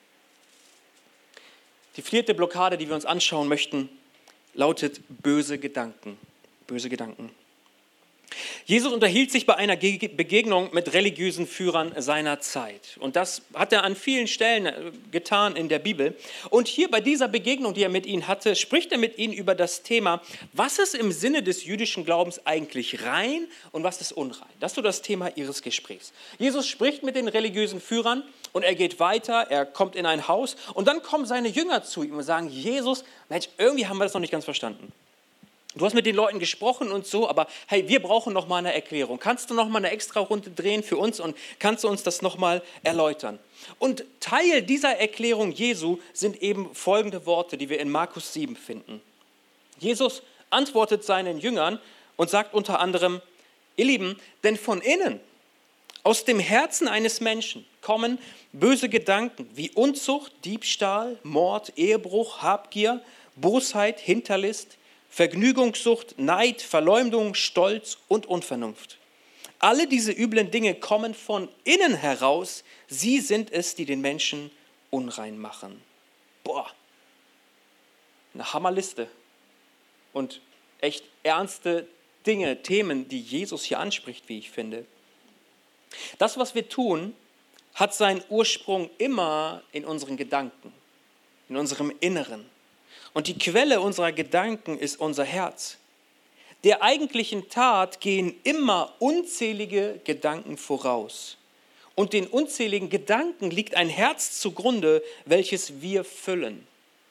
[1.97, 3.89] Die vierte Blockade, die wir uns anschauen möchten,
[4.55, 6.19] lautet böse Gedanken.
[6.67, 7.31] Böse Gedanken.
[8.67, 12.97] Jesus unterhielt sich bei einer Begegnung mit religiösen Führern seiner Zeit.
[13.01, 16.17] Und das hat er an vielen Stellen äh, getan in der Bibel.
[16.51, 19.55] Und hier bei dieser Begegnung, die er mit ihnen hatte, spricht er mit ihnen über
[19.55, 24.49] das Thema, was ist im Sinne des jüdischen Glaubens eigentlich rein und was ist unrein.
[24.61, 26.13] Das ist so das Thema ihres Gesprächs.
[26.39, 30.57] Jesus spricht mit den religiösen Führern und er geht weiter, er kommt in ein Haus
[30.75, 34.15] und dann kommen seine Jünger zu ihm und sagen, Jesus, Mensch, irgendwie haben wir das
[34.15, 34.93] noch nicht ganz verstanden.
[35.77, 38.73] Du hast mit den Leuten gesprochen und so, aber hey, wir brauchen noch mal eine
[38.73, 39.19] Erklärung.
[39.19, 42.23] Kannst du noch mal eine extra Runde drehen für uns und kannst du uns das
[42.23, 43.41] noch mal erläutern?
[43.81, 49.01] Und Teil dieser Erklärung Jesu sind eben folgende Worte, die wir in Markus 7 finden.
[49.81, 51.81] Jesus antwortet seinen Jüngern
[52.17, 53.21] und sagt unter anderem,
[53.77, 55.19] ihr Lieben, denn von innen,
[56.05, 58.19] aus dem Herzen eines Menschen kommen
[58.53, 63.03] böse Gedanken wie Unzucht, Diebstahl, Mord, Ehebruch, Habgier,
[63.37, 64.77] Bosheit, Hinterlist,
[65.15, 68.99] Vergnügungssucht, Neid, Verleumdung, Stolz und Unvernunft.
[69.61, 72.65] Alle diese üblen Dinge kommen von innen heraus.
[72.89, 74.51] Sie sind es, die den Menschen
[74.91, 75.81] unrein machen.
[76.43, 76.69] Boah,
[78.35, 79.07] eine Hammerliste.
[80.13, 80.41] Und
[80.81, 81.87] echt ernste
[82.27, 84.85] Dinge, Themen, die Jesus hier anspricht, wie ich finde.
[86.19, 87.15] Das, was wir tun,
[87.75, 90.73] hat seinen Ursprung immer in unseren Gedanken,
[91.49, 92.53] in unserem Inneren.
[93.15, 95.79] Und die Quelle unserer Gedanken ist unser Herz.
[96.65, 101.39] Der eigentlichen Tat gehen immer unzählige Gedanken voraus.
[101.95, 106.67] und den unzähligen Gedanken liegt ein Herz zugrunde, welches wir füllen.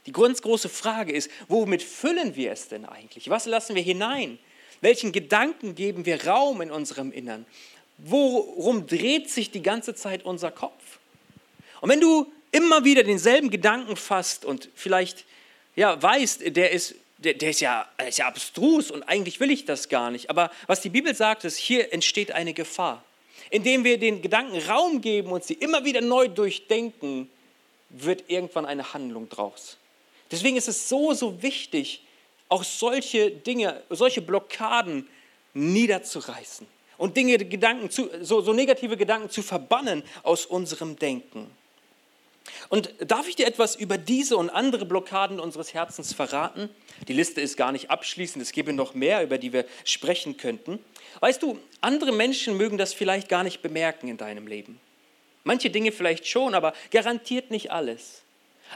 [0.06, 3.30] Die ganz große Frage ist, womit füllen wir es denn eigentlich?
[3.30, 4.38] Was lassen wir hinein?
[4.82, 7.46] Welchen Gedanken geben wir Raum in unserem Innern?
[7.98, 11.00] Worum dreht sich die ganze Zeit unser Kopf?
[11.80, 15.24] Und wenn du immer wieder denselben Gedanken fasst und vielleicht
[15.76, 19.52] ja, weißt, der ist, der, der ist, ja, der ist ja abstrus und eigentlich will
[19.52, 20.30] ich das gar nicht.
[20.30, 23.04] Aber was die Bibel sagt, ist, hier entsteht eine Gefahr.
[23.50, 27.30] Indem wir den Gedanken Raum geben und sie immer wieder neu durchdenken,
[27.90, 29.78] wird irgendwann eine Handlung draus.
[30.32, 32.02] Deswegen ist es so, so wichtig,
[32.50, 35.08] auch solche Dinge, solche Blockaden
[35.54, 36.66] niederzureißen
[36.98, 41.50] und Dinge, Gedanken, zu, so, so negative Gedanken zu verbannen aus unserem Denken.
[42.70, 46.70] Und darf ich dir etwas über diese und andere Blockaden unseres Herzens verraten?
[47.08, 50.80] Die Liste ist gar nicht abschließend, es gäbe noch mehr, über die wir sprechen könnten.
[51.20, 54.80] Weißt du, andere Menschen mögen das vielleicht gar nicht bemerken in deinem Leben.
[55.44, 58.22] Manche Dinge vielleicht schon, aber garantiert nicht alles.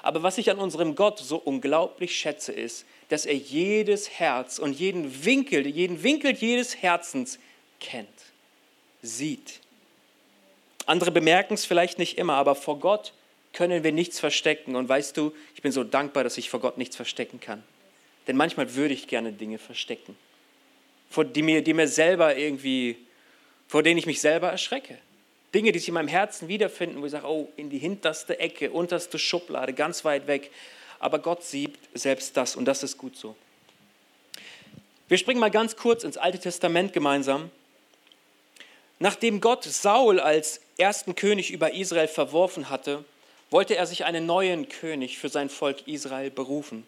[0.03, 4.73] Aber was ich an unserem Gott so unglaublich schätze, ist, dass er jedes Herz und
[4.73, 7.39] jeden Winkel, jeden Winkel jedes Herzens
[7.79, 8.07] kennt,
[9.01, 9.61] sieht.
[10.85, 13.13] Andere bemerken es vielleicht nicht immer, aber vor Gott
[13.57, 14.75] können wir nichts verstecken.
[14.75, 17.63] Und weißt du, ich bin so dankbar, dass ich vor Gott nichts verstecken kann.
[18.27, 20.15] Denn manchmal würde ich gerne Dinge verstecken,
[21.09, 22.97] vor die mir, die mir selber irgendwie,
[23.67, 24.99] vor denen ich mich selber erschrecke.
[25.55, 28.69] Dinge, die sich in meinem Herzen wiederfinden, wo ich sage, oh, in die hinterste Ecke,
[28.69, 30.51] unterste Schublade, ganz weit weg.
[30.99, 33.35] Aber Gott sieht selbst das und das ist gut so.
[35.07, 37.49] Wir springen mal ganz kurz ins Alte Testament gemeinsam.
[38.99, 43.03] Nachdem Gott Saul als ersten König über Israel verworfen hatte,
[43.49, 46.85] wollte er sich einen neuen König für sein Volk Israel berufen.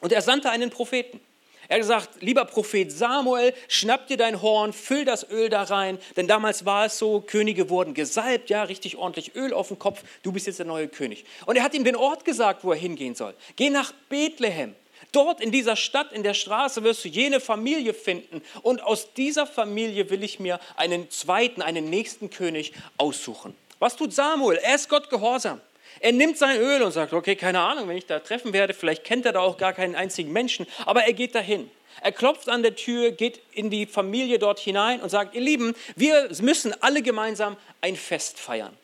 [0.00, 1.20] Und er sandte einen Propheten.
[1.68, 5.98] Er hat gesagt, lieber Prophet Samuel, schnapp dir dein Horn, füll das Öl da rein,
[6.16, 10.02] denn damals war es so, Könige wurden gesalbt, ja, richtig ordentlich Öl auf dem Kopf,
[10.22, 11.26] du bist jetzt der neue König.
[11.44, 13.34] Und er hat ihm den Ort gesagt, wo er hingehen soll.
[13.56, 14.74] Geh nach Bethlehem.
[15.12, 18.42] Dort in dieser Stadt, in der Straße wirst du jene Familie finden.
[18.62, 23.54] Und aus dieser Familie will ich mir einen zweiten, einen nächsten König aussuchen.
[23.78, 24.58] Was tut Samuel?
[24.58, 25.60] Er ist Gott gehorsam.
[26.00, 29.04] Er nimmt sein Öl und sagt, okay, keine Ahnung, wenn ich da treffen werde, vielleicht
[29.04, 31.70] kennt er da auch gar keinen einzigen Menschen, aber er geht dahin.
[32.00, 35.74] Er klopft an der Tür, geht in die Familie dort hinein und sagt, ihr Lieben,
[35.96, 38.76] wir müssen alle gemeinsam ein Fest feiern.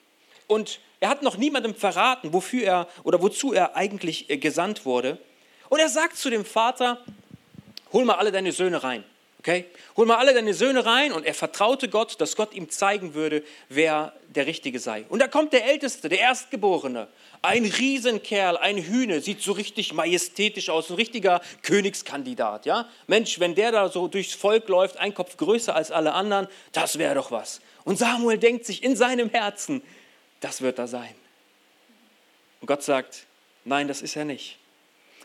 [0.47, 5.19] Und er hat noch niemandem verraten, wofür er oder wozu er eigentlich äh, gesandt wurde.
[5.69, 7.05] Und er sagt zu dem Vater,
[7.93, 9.05] hol mal alle deine Söhne rein.
[9.45, 9.67] Okay?
[9.99, 13.45] Hol mal alle deine Söhne rein und er vertraute Gott, dass Gott ihm zeigen würde,
[13.69, 15.05] wer der Richtige sei.
[15.11, 17.09] Und da kommt der Älteste, der Erstgeborene,
[17.43, 22.65] ein Riesenkerl, ein Hühne, sieht so richtig majestätisch aus, ein richtiger Königskandidat.
[22.65, 22.89] Ja?
[23.07, 26.99] Mensch, wenn der da so durchs Volk läuft, ein Kopf größer als alle anderen, das
[26.99, 27.61] wäre doch was.
[27.85, 29.83] Und Samuel denkt sich in seinem Herzen,
[30.41, 31.15] das wird er sein.
[32.63, 33.27] Und Gott sagt,
[33.67, 34.57] nein, das ist er nicht.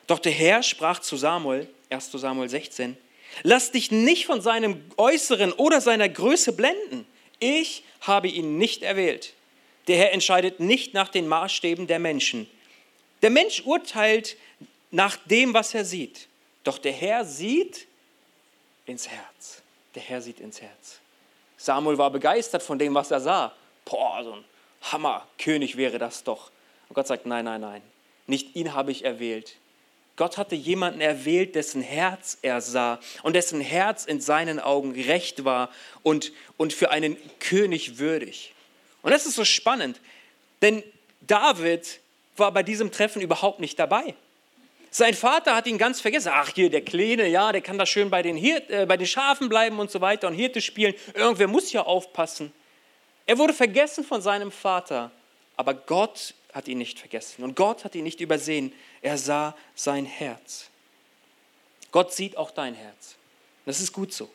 [0.07, 2.97] Doch der Herr sprach zu Samuel, 1 Samuel 16,
[3.43, 7.05] Lass dich nicht von seinem Äußeren oder seiner Größe blenden.
[7.39, 9.33] Ich habe ihn nicht erwählt.
[9.87, 12.49] Der Herr entscheidet nicht nach den Maßstäben der Menschen.
[13.21, 14.37] Der Mensch urteilt
[14.91, 16.27] nach dem, was er sieht.
[16.63, 17.87] Doch der Herr sieht
[18.85, 19.61] ins Herz.
[19.95, 20.99] Der Herr sieht ins Herz.
[21.57, 23.53] Samuel war begeistert von dem, was er sah.
[23.85, 24.45] Boah, so ein
[24.81, 26.51] Hammerkönig wäre das doch.
[26.87, 27.81] Und Gott sagt, nein, nein, nein.
[28.27, 29.55] Nicht ihn habe ich erwählt.
[30.19, 35.45] Gott hatte jemanden erwählt, dessen Herz er sah und dessen Herz in seinen Augen recht
[35.45, 35.69] war
[36.03, 38.53] und, und für einen König würdig.
[39.01, 40.01] Und das ist so spannend,
[40.61, 40.83] denn
[41.21, 42.01] David
[42.35, 44.13] war bei diesem Treffen überhaupt nicht dabei.
[44.91, 46.31] Sein Vater hat ihn ganz vergessen.
[46.33, 49.07] Ach, hier der Kleine, ja, der kann da schön bei den, Hirt, äh, bei den
[49.07, 50.95] Schafen bleiben und so weiter und Hirte spielen.
[51.13, 52.51] Irgendwer muss ja aufpassen.
[53.25, 55.11] Er wurde vergessen von seinem Vater,
[55.55, 58.73] aber Gott hat ihn nicht vergessen und Gott hat ihn nicht übersehen.
[59.01, 60.69] Er sah sein Herz.
[61.91, 63.15] Gott sieht auch dein Herz.
[63.65, 64.29] Das ist gut so.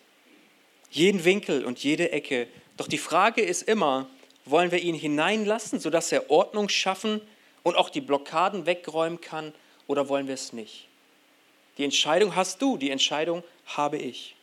[0.90, 2.48] Jeden Winkel und jede Ecke.
[2.76, 4.08] Doch die Frage ist immer,
[4.44, 7.20] wollen wir ihn hineinlassen, sodass er Ordnung schaffen
[7.62, 9.52] und auch die Blockaden wegräumen kann,
[9.86, 10.88] oder wollen wir es nicht?
[11.76, 14.34] Die Entscheidung hast du, die Entscheidung habe ich.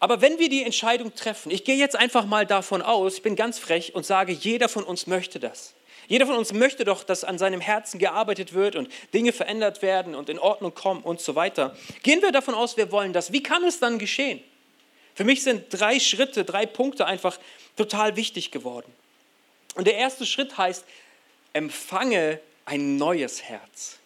[0.00, 3.36] Aber wenn wir die Entscheidung treffen, ich gehe jetzt einfach mal davon aus, ich bin
[3.36, 5.74] ganz frech und sage, jeder von uns möchte das.
[6.12, 10.14] Jeder von uns möchte doch, dass an seinem Herzen gearbeitet wird und Dinge verändert werden
[10.14, 11.74] und in Ordnung kommen und so weiter.
[12.02, 13.32] Gehen wir davon aus, wir wollen das.
[13.32, 14.38] Wie kann es dann geschehen?
[15.14, 17.38] Für mich sind drei Schritte, drei Punkte einfach
[17.78, 18.92] total wichtig geworden.
[19.74, 20.84] Und der erste Schritt heißt,
[21.54, 23.96] empfange ein neues Herz.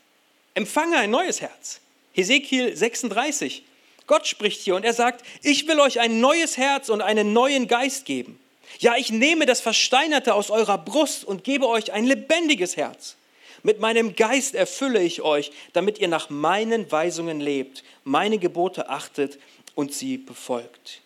[0.54, 1.80] Empfange ein neues Herz.
[2.12, 3.64] Hesekiel 36.
[4.06, 7.66] Gott spricht hier und er sagt, ich will euch ein neues Herz und einen neuen
[7.66, 8.38] Geist geben.
[8.78, 13.16] Ja, ich nehme das Versteinerte aus eurer Brust und gebe euch ein lebendiges Herz.
[13.62, 19.38] Mit meinem Geist erfülle ich euch, damit ihr nach meinen Weisungen lebt, meine Gebote achtet
[19.74, 21.00] und sie befolgt.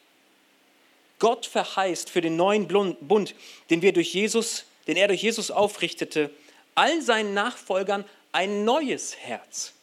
[1.19, 3.35] Gott verheißt für den neuen Bund,
[3.69, 6.31] den wir durch Jesus, den er durch Jesus aufrichtete,
[6.75, 9.75] all seinen Nachfolgern ein neues Herz.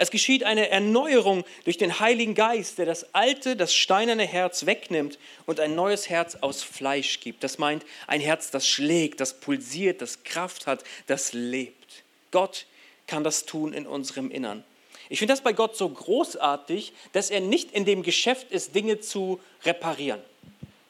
[0.00, 5.18] Es geschieht eine Erneuerung durch den Heiligen Geist, der das alte, das steinerne Herz wegnimmt
[5.44, 7.44] und ein neues Herz aus Fleisch gibt.
[7.44, 12.02] Das meint ein Herz, das schlägt, das pulsiert, das Kraft hat, das lebt.
[12.30, 12.64] Gott
[13.06, 14.64] kann das tun in unserem Innern.
[15.10, 19.00] Ich finde das bei Gott so großartig, dass er nicht in dem Geschäft ist, Dinge
[19.00, 20.22] zu reparieren.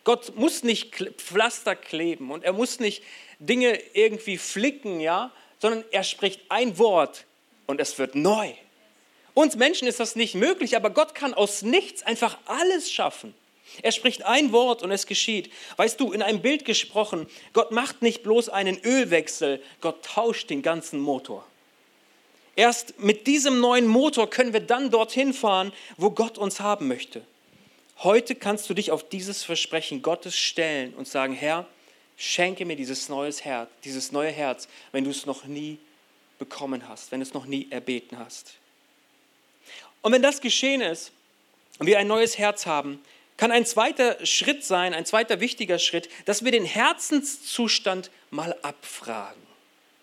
[0.04, 3.02] Gott muss nicht Pflaster kleben und er muss nicht
[3.40, 7.24] Dinge irgendwie flicken, ja, sondern er spricht ein Wort
[7.66, 8.52] und es wird neu.
[9.34, 13.34] Uns Menschen ist das nicht möglich, aber Gott kann aus nichts einfach alles schaffen.
[13.82, 15.52] Er spricht ein Wort und es geschieht.
[15.76, 20.62] Weißt du, in einem Bild gesprochen, Gott macht nicht bloß einen Ölwechsel, Gott tauscht den
[20.62, 21.46] ganzen Motor.
[22.56, 27.22] Erst mit diesem neuen Motor können wir dann dorthin fahren, wo Gott uns haben möchte.
[27.98, 31.66] Heute kannst du dich auf dieses Versprechen Gottes stellen und sagen, Herr,
[32.16, 35.78] schenke mir dieses, neues Herz, dieses neue Herz, wenn du es noch nie
[36.38, 38.54] bekommen hast, wenn du es noch nie erbeten hast.
[40.02, 41.12] Und wenn das geschehen ist
[41.78, 43.02] und wir ein neues Herz haben,
[43.36, 49.40] kann ein zweiter Schritt sein, ein zweiter wichtiger Schritt, dass wir den Herzenszustand mal abfragen.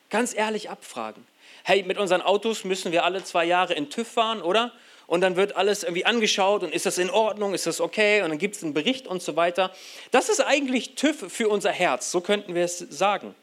[0.10, 1.26] Ganz ehrlich abfragen.
[1.64, 4.72] Hey, mit unseren Autos müssen wir alle zwei Jahre in TÜV fahren, oder?
[5.06, 8.22] Und dann wird alles irgendwie angeschaut und ist das in Ordnung, ist das okay?
[8.24, 9.72] Und dann gibt es einen Bericht und so weiter.
[10.12, 13.36] Das ist eigentlich TÜV für unser Herz, so könnten wir es sagen.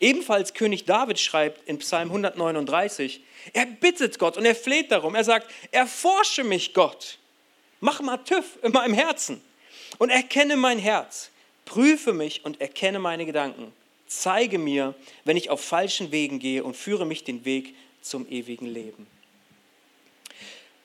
[0.00, 5.14] Ebenfalls König David schreibt in Psalm 139, er bittet Gott und er fleht darum.
[5.14, 7.18] Er sagt, erforsche mich Gott.
[7.80, 9.40] Mach mal TÜV in meinem Herzen
[9.98, 11.30] und erkenne mein Herz.
[11.64, 13.72] Prüfe mich und erkenne meine Gedanken.
[14.06, 18.66] Zeige mir, wenn ich auf falschen Wegen gehe und führe mich den Weg zum ewigen
[18.66, 19.06] Leben.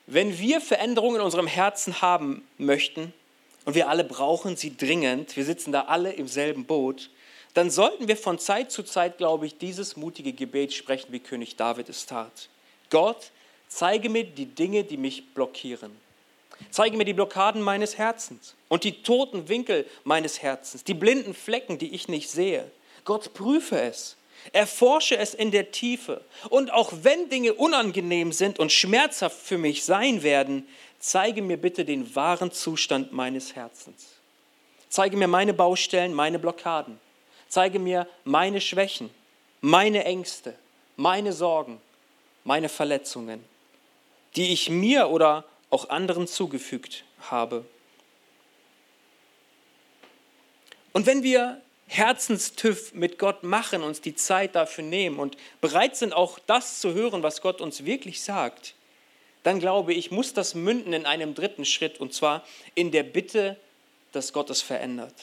[0.06, 3.12] Wenn wir Veränderungen in unserem Herzen haben möchten,
[3.64, 7.10] und wir alle brauchen sie dringend, wir sitzen da alle im selben Boot,
[7.58, 11.56] dann sollten wir von Zeit zu Zeit, glaube ich, dieses mutige Gebet sprechen, wie König
[11.56, 12.48] David es tat.
[12.88, 13.32] Gott,
[13.66, 15.90] zeige mir die Dinge, die mich blockieren.
[16.70, 21.78] Zeige mir die Blockaden meines Herzens und die toten Winkel meines Herzens, die blinden Flecken,
[21.78, 22.70] die ich nicht sehe.
[23.04, 24.16] Gott, prüfe es.
[24.52, 26.20] Erforsche es in der Tiefe.
[26.50, 30.64] Und auch wenn Dinge unangenehm sind und schmerzhaft für mich sein werden,
[31.00, 34.06] zeige mir bitte den wahren Zustand meines Herzens.
[34.88, 37.00] Zeige mir meine Baustellen, meine Blockaden.
[37.48, 39.10] Zeige mir meine Schwächen,
[39.60, 40.54] meine Ängste,
[40.96, 41.80] meine Sorgen,
[42.44, 43.44] meine Verletzungen,
[44.36, 47.64] die ich mir oder auch anderen zugefügt habe.
[50.92, 56.12] Und wenn wir Herzenstüff mit Gott machen, uns die Zeit dafür nehmen und bereit sind,
[56.12, 58.74] auch das zu hören, was Gott uns wirklich sagt,
[59.42, 63.56] dann glaube ich, muss das münden in einem dritten Schritt, und zwar in der Bitte,
[64.12, 65.14] dass Gott es verändert.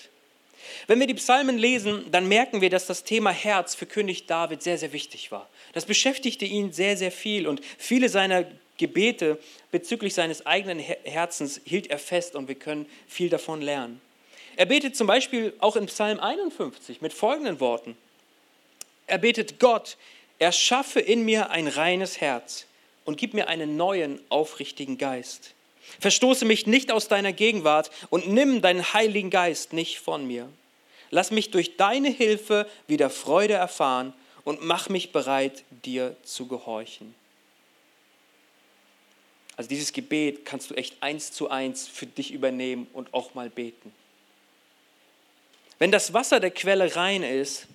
[0.87, 4.61] Wenn wir die Psalmen lesen, dann merken wir, dass das Thema Herz für König David
[4.61, 5.49] sehr, sehr wichtig war.
[5.73, 8.45] Das beschäftigte ihn sehr, sehr viel und viele seiner
[8.77, 9.39] Gebete
[9.71, 14.01] bezüglich seines eigenen Herzens hielt er fest und wir können viel davon lernen.
[14.57, 17.97] Er betet zum Beispiel auch in Psalm 51 mit folgenden Worten.
[19.07, 19.97] Er betet Gott,
[20.39, 22.65] erschaffe in mir ein reines Herz
[23.05, 25.53] und gib mir einen neuen, aufrichtigen Geist.
[25.99, 30.49] Verstoße mich nicht aus deiner Gegenwart und nimm deinen Heiligen Geist nicht von mir.
[31.11, 37.15] Lass mich durch deine Hilfe wieder Freude erfahren und mach mich bereit, dir zu gehorchen.
[39.57, 43.49] Also dieses Gebet kannst du echt eins zu eins für dich übernehmen und auch mal
[43.49, 43.93] beten.
[45.79, 47.67] Wenn das Wasser der Quelle rein ist,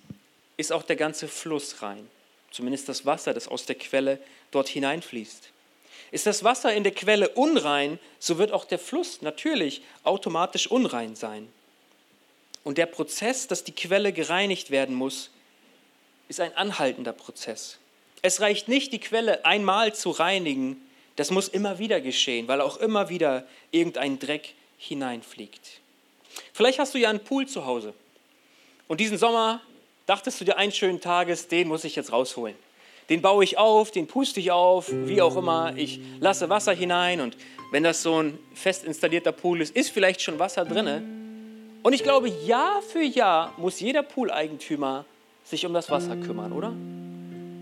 [0.57, 2.07] ist auch der ganze Fluss rein.
[2.51, 4.19] Zumindest das Wasser, das aus der Quelle
[4.51, 5.49] dort hineinfließt.
[6.11, 11.15] Ist das Wasser in der Quelle unrein, so wird auch der Fluss natürlich automatisch unrein
[11.15, 11.47] sein.
[12.63, 15.29] Und der Prozess, dass die Quelle gereinigt werden muss,
[16.27, 17.77] ist ein anhaltender Prozess.
[18.21, 20.81] Es reicht nicht, die Quelle einmal zu reinigen,
[21.15, 25.81] das muss immer wieder geschehen, weil auch immer wieder irgendein Dreck hineinfliegt.
[26.53, 27.93] Vielleicht hast du ja einen Pool zu Hause
[28.87, 29.61] und diesen Sommer
[30.05, 32.55] dachtest du dir eines schönen Tages, den muss ich jetzt rausholen
[33.11, 35.73] den baue ich auf, den puste ich auf, wie auch immer.
[35.75, 37.35] Ich lasse Wasser hinein und
[37.73, 41.77] wenn das so ein fest installierter Pool ist, ist vielleicht schon Wasser drin.
[41.83, 45.03] Und ich glaube, Jahr für Jahr muss jeder Pooleigentümer
[45.43, 46.73] sich um das Wasser kümmern, oder?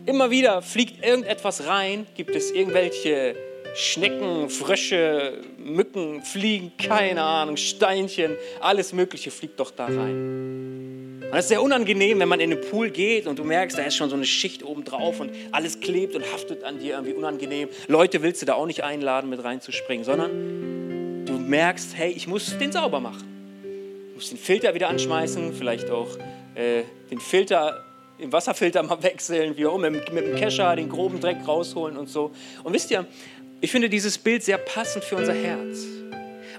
[0.06, 3.36] Immer wieder fliegt irgendetwas rein, gibt es irgendwelche
[3.74, 10.89] Schnecken, Frösche, Mücken, Fliegen, keine Ahnung, Steinchen, alles Mögliche fliegt doch da rein.
[11.22, 13.84] Und es ist sehr unangenehm, wenn man in den Pool geht und du merkst, da
[13.84, 17.14] ist schon so eine Schicht oben drauf und alles klebt und haftet an dir irgendwie
[17.14, 17.70] unangenehm.
[17.88, 22.58] Leute willst du da auch nicht einladen, mit reinzuspringen, sondern du merkst, hey, ich muss
[22.58, 23.28] den sauber machen.
[24.10, 26.18] Ich muss den Filter wieder anschmeißen, vielleicht auch
[26.56, 27.84] äh, den Filter
[28.20, 32.10] den Wasserfilter mal wechseln, wie auch mit, mit dem Kescher den groben Dreck rausholen und
[32.10, 32.32] so.
[32.64, 33.06] Und wisst ihr,
[33.62, 35.86] ich finde dieses Bild sehr passend für unser Herz.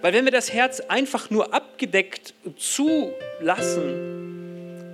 [0.02, 4.29] Weil wenn wir das Herz einfach nur abgedeckt zulassen,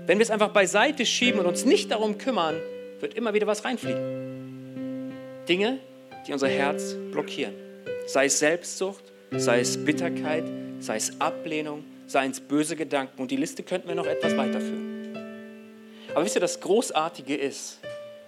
[0.06, 2.54] wenn wir es einfach beiseite schieben und uns nicht darum kümmern,
[3.00, 5.12] wird immer wieder was reinfliegen.
[5.48, 5.78] Dinge,
[6.26, 7.54] die unser Herz blockieren.
[8.06, 9.02] Sei es Selbstsucht,
[9.32, 10.44] sei es Bitterkeit,
[10.78, 13.20] sei es Ablehnung, sei es böse Gedanken.
[13.20, 15.16] Und die Liste könnten wir noch etwas weiterführen.
[16.14, 17.80] Aber wisst ihr, das Großartige ist,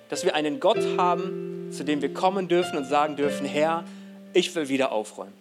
[0.08, 3.84] dass wir einen Gott haben, zu dem wir kommen dürfen und sagen dürfen, Herr,
[4.32, 5.32] ich will wieder aufräumen.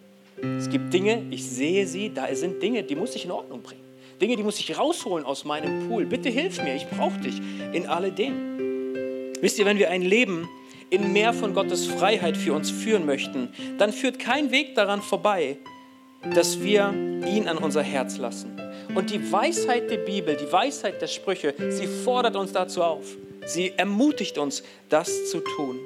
[0.56, 3.87] Es gibt Dinge, ich sehe sie, da sind Dinge, die muss ich in Ordnung bringen.
[4.20, 6.04] Dinge, die muss ich rausholen aus meinem Pool.
[6.04, 7.40] Bitte hilf mir, ich brauche dich
[7.72, 9.34] in alledem.
[9.40, 10.48] Wisst ihr, wenn wir ein Leben
[10.90, 15.58] in mehr von Gottes Freiheit für uns führen möchten, dann führt kein Weg daran vorbei,
[16.34, 16.92] dass wir
[17.26, 18.58] ihn an unser Herz lassen.
[18.94, 23.04] Und die Weisheit der Bibel, die Weisheit der Sprüche, sie fordert uns dazu auf.
[23.46, 25.78] Sie ermutigt uns, das zu tun.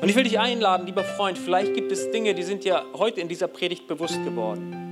[0.00, 3.20] Und ich will dich einladen, lieber Freund, vielleicht gibt es Dinge, die sind dir heute
[3.20, 4.83] in dieser Predigt bewusst geworden.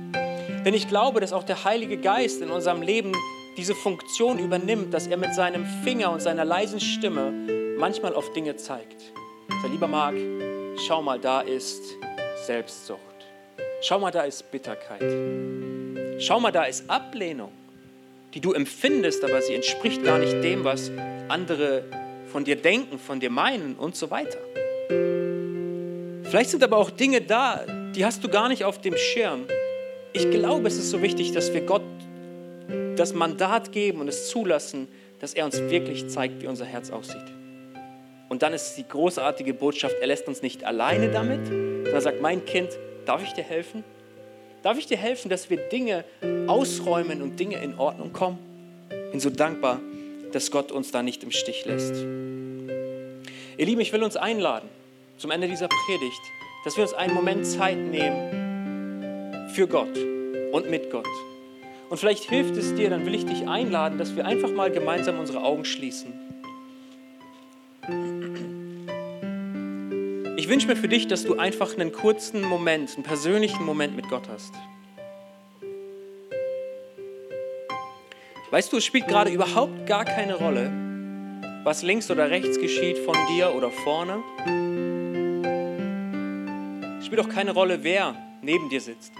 [0.65, 3.11] Denn ich glaube, dass auch der Heilige Geist in unserem Leben
[3.57, 7.31] diese Funktion übernimmt, dass er mit seinem Finger und seiner leisen Stimme
[7.77, 9.01] manchmal auf Dinge zeigt.
[9.61, 10.15] Sei lieber Marc,
[10.87, 11.83] schau mal, da ist
[12.45, 12.99] Selbstsucht.
[13.81, 15.03] Schau mal, da ist Bitterkeit.
[16.19, 17.51] Schau mal, da ist Ablehnung
[18.33, 20.91] die du empfindest, aber sie entspricht gar nicht dem, was
[21.29, 21.83] andere
[22.31, 24.39] von dir denken, von dir meinen und so weiter.
[26.23, 27.63] Vielleicht sind aber auch Dinge da,
[27.95, 29.45] die hast du gar nicht auf dem Schirm.
[30.15, 31.81] Ich glaube, es ist so wichtig, dass wir Gott
[32.95, 34.87] das Mandat geben und es zulassen,
[35.19, 37.25] dass er uns wirklich zeigt, wie unser Herz aussieht.
[38.29, 42.21] Und dann ist die großartige Botschaft, er lässt uns nicht alleine damit, sondern er sagt,
[42.21, 42.69] mein Kind,
[43.05, 43.83] darf ich dir helfen?
[44.61, 46.05] Darf ich dir helfen, dass wir Dinge
[46.45, 48.37] ausräumen und Dinge in Ordnung kommen?
[49.11, 49.79] Bin so dankbar,
[50.31, 51.95] dass Gott uns da nicht im Stich lässt.
[51.95, 54.69] Ihr Lieben, ich will uns einladen
[55.17, 56.21] zum Ende dieser Predigt,
[56.65, 58.42] dass wir uns einen Moment Zeit nehmen
[59.53, 59.95] für Gott
[60.51, 61.07] und mit Gott.
[61.89, 65.19] Und vielleicht hilft es dir, dann will ich dich einladen, dass wir einfach mal gemeinsam
[65.19, 66.11] unsere Augen schließen.
[70.37, 74.09] Ich wünsche mir für dich, dass du einfach einen kurzen Moment, einen persönlichen Moment mit
[74.09, 74.53] Gott hast.
[78.49, 80.71] Weißt du, es spielt gerade überhaupt gar keine Rolle,
[81.63, 84.23] was links oder rechts geschieht von dir oder vorne.
[86.99, 89.13] Es spielt auch keine Rolle, wer neben dir sitzt.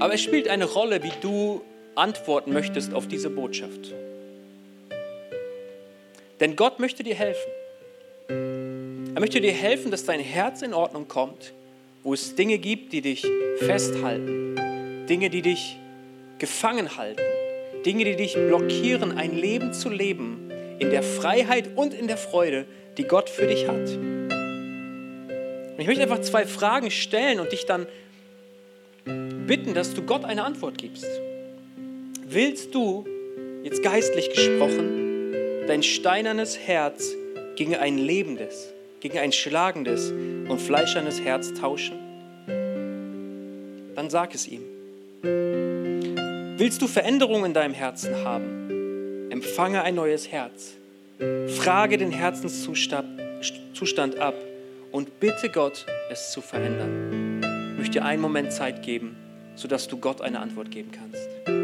[0.00, 1.62] Aber es spielt eine Rolle, wie du
[1.94, 3.92] antworten möchtest auf diese Botschaft.
[6.40, 7.50] Denn Gott möchte dir helfen.
[8.28, 11.52] Er möchte dir helfen, dass dein Herz in Ordnung kommt,
[12.04, 13.26] wo es Dinge gibt, die dich
[13.58, 14.54] festhalten,
[15.08, 15.76] Dinge, die dich
[16.38, 17.22] gefangen halten,
[17.84, 22.66] Dinge, die dich blockieren, ein Leben zu leben in der Freiheit und in der Freude,
[22.96, 24.17] die Gott für dich hat.
[25.78, 27.86] Und ich möchte einfach zwei Fragen stellen und dich dann
[29.04, 31.06] bitten, dass du Gott eine Antwort gibst.
[32.26, 33.06] Willst du,
[33.62, 35.32] jetzt geistlich gesprochen,
[35.68, 37.14] dein steinernes Herz
[37.54, 41.96] gegen ein lebendes, gegen ein schlagendes und fleischernes Herz tauschen?
[43.94, 44.62] Dann sag es ihm.
[46.58, 49.30] Willst du Veränderungen in deinem Herzen haben?
[49.30, 50.74] Empfange ein neues Herz.
[51.46, 54.34] Frage den Herzenszustand ab
[54.92, 57.40] und bitte Gott, es zu verändern.
[57.72, 59.16] Ich möchte dir einen Moment Zeit geben,
[59.54, 61.57] sodass du Gott eine Antwort geben kannst.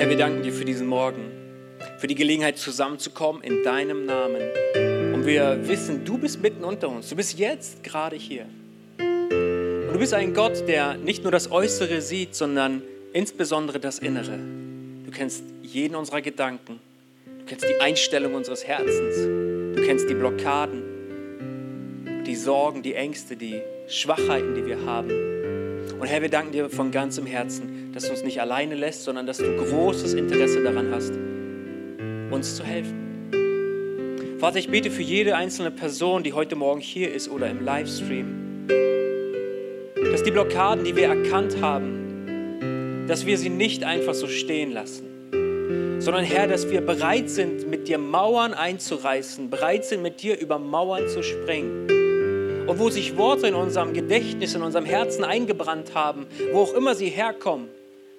[0.00, 1.30] Herr, wir danken dir für diesen Morgen,
[1.98, 4.40] für die Gelegenheit zusammenzukommen in deinem Namen.
[5.12, 7.10] Und wir wissen, du bist mitten unter uns.
[7.10, 8.46] Du bist jetzt gerade hier.
[8.98, 12.80] Und du bist ein Gott, der nicht nur das Äußere sieht, sondern
[13.12, 14.38] insbesondere das Innere.
[15.04, 16.80] Du kennst jeden unserer Gedanken.
[17.38, 19.16] Du kennst die Einstellung unseres Herzens.
[19.76, 20.90] Du kennst die Blockaden.
[22.40, 25.39] Sorgen, die Ängste, die Schwachheiten, die wir haben.
[26.00, 29.26] Und Herr, wir danken dir von ganzem Herzen, dass du uns nicht alleine lässt, sondern
[29.26, 31.12] dass du großes Interesse daran hast,
[32.34, 34.38] uns zu helfen.
[34.38, 38.66] Vater, ich bete für jede einzelne Person, die heute Morgen hier ist oder im Livestream,
[40.10, 46.00] dass die Blockaden, die wir erkannt haben, dass wir sie nicht einfach so stehen lassen,
[46.00, 50.58] sondern Herr, dass wir bereit sind, mit dir Mauern einzureißen, bereit sind, mit dir über
[50.58, 51.99] Mauern zu springen.
[52.70, 56.94] Und wo sich Worte in unserem Gedächtnis, in unserem Herzen eingebrannt haben, wo auch immer
[56.94, 57.68] sie herkommen,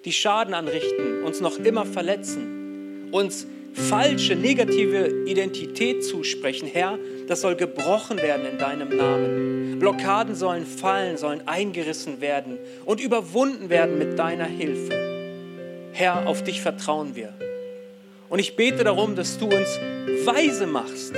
[0.03, 6.67] die Schaden anrichten, uns noch immer verletzen, uns falsche, negative Identität zusprechen.
[6.67, 6.99] Herr,
[7.29, 9.79] das soll gebrochen werden in deinem Namen.
[9.79, 15.91] Blockaden sollen fallen, sollen eingerissen werden und überwunden werden mit deiner Hilfe.
[15.93, 17.33] Herr, auf dich vertrauen wir.
[18.27, 19.79] Und ich bete darum, dass du uns
[20.25, 21.13] weise machst.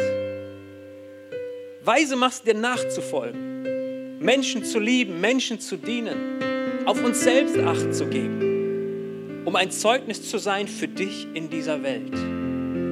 [1.86, 4.20] Weise machst, dir nachzufolgen.
[4.20, 6.40] Menschen zu lieben, Menschen zu dienen.
[6.86, 9.44] Auf uns selbst Acht zu geben.
[9.44, 12.14] Um ein Zeugnis zu sein für dich in dieser Welt.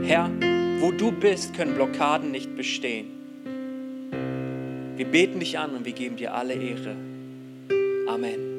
[0.06, 0.30] Herr,
[0.80, 3.08] wo du bist, können Blockaden nicht bestehen.
[4.98, 6.96] Wir beten dich an und wir geben dir alle Ehre.
[8.10, 8.52] Amen.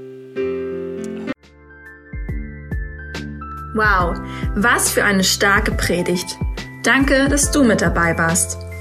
[3.74, 4.18] Wow,
[4.54, 6.38] was für eine starke Predigt.
[6.84, 8.71] Danke, dass du mit dabei warst.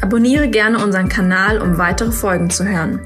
[0.00, 3.00] Abonniere gerne unseren Kanal, um weitere Folgen zu hören.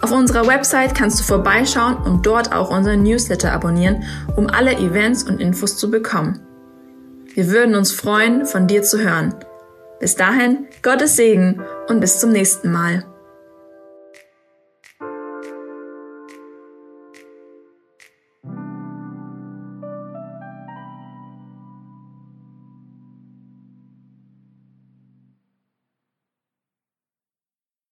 [0.00, 4.04] Auf unserer Website kannst du vorbeischauen und dort auch unseren Newsletter abonnieren,
[4.36, 6.40] um alle Events und Infos zu bekommen.
[7.34, 9.34] Wir würden uns freuen, von dir zu hören.
[10.00, 13.04] Bis dahin, Gottes Segen und bis zum nächsten Mal.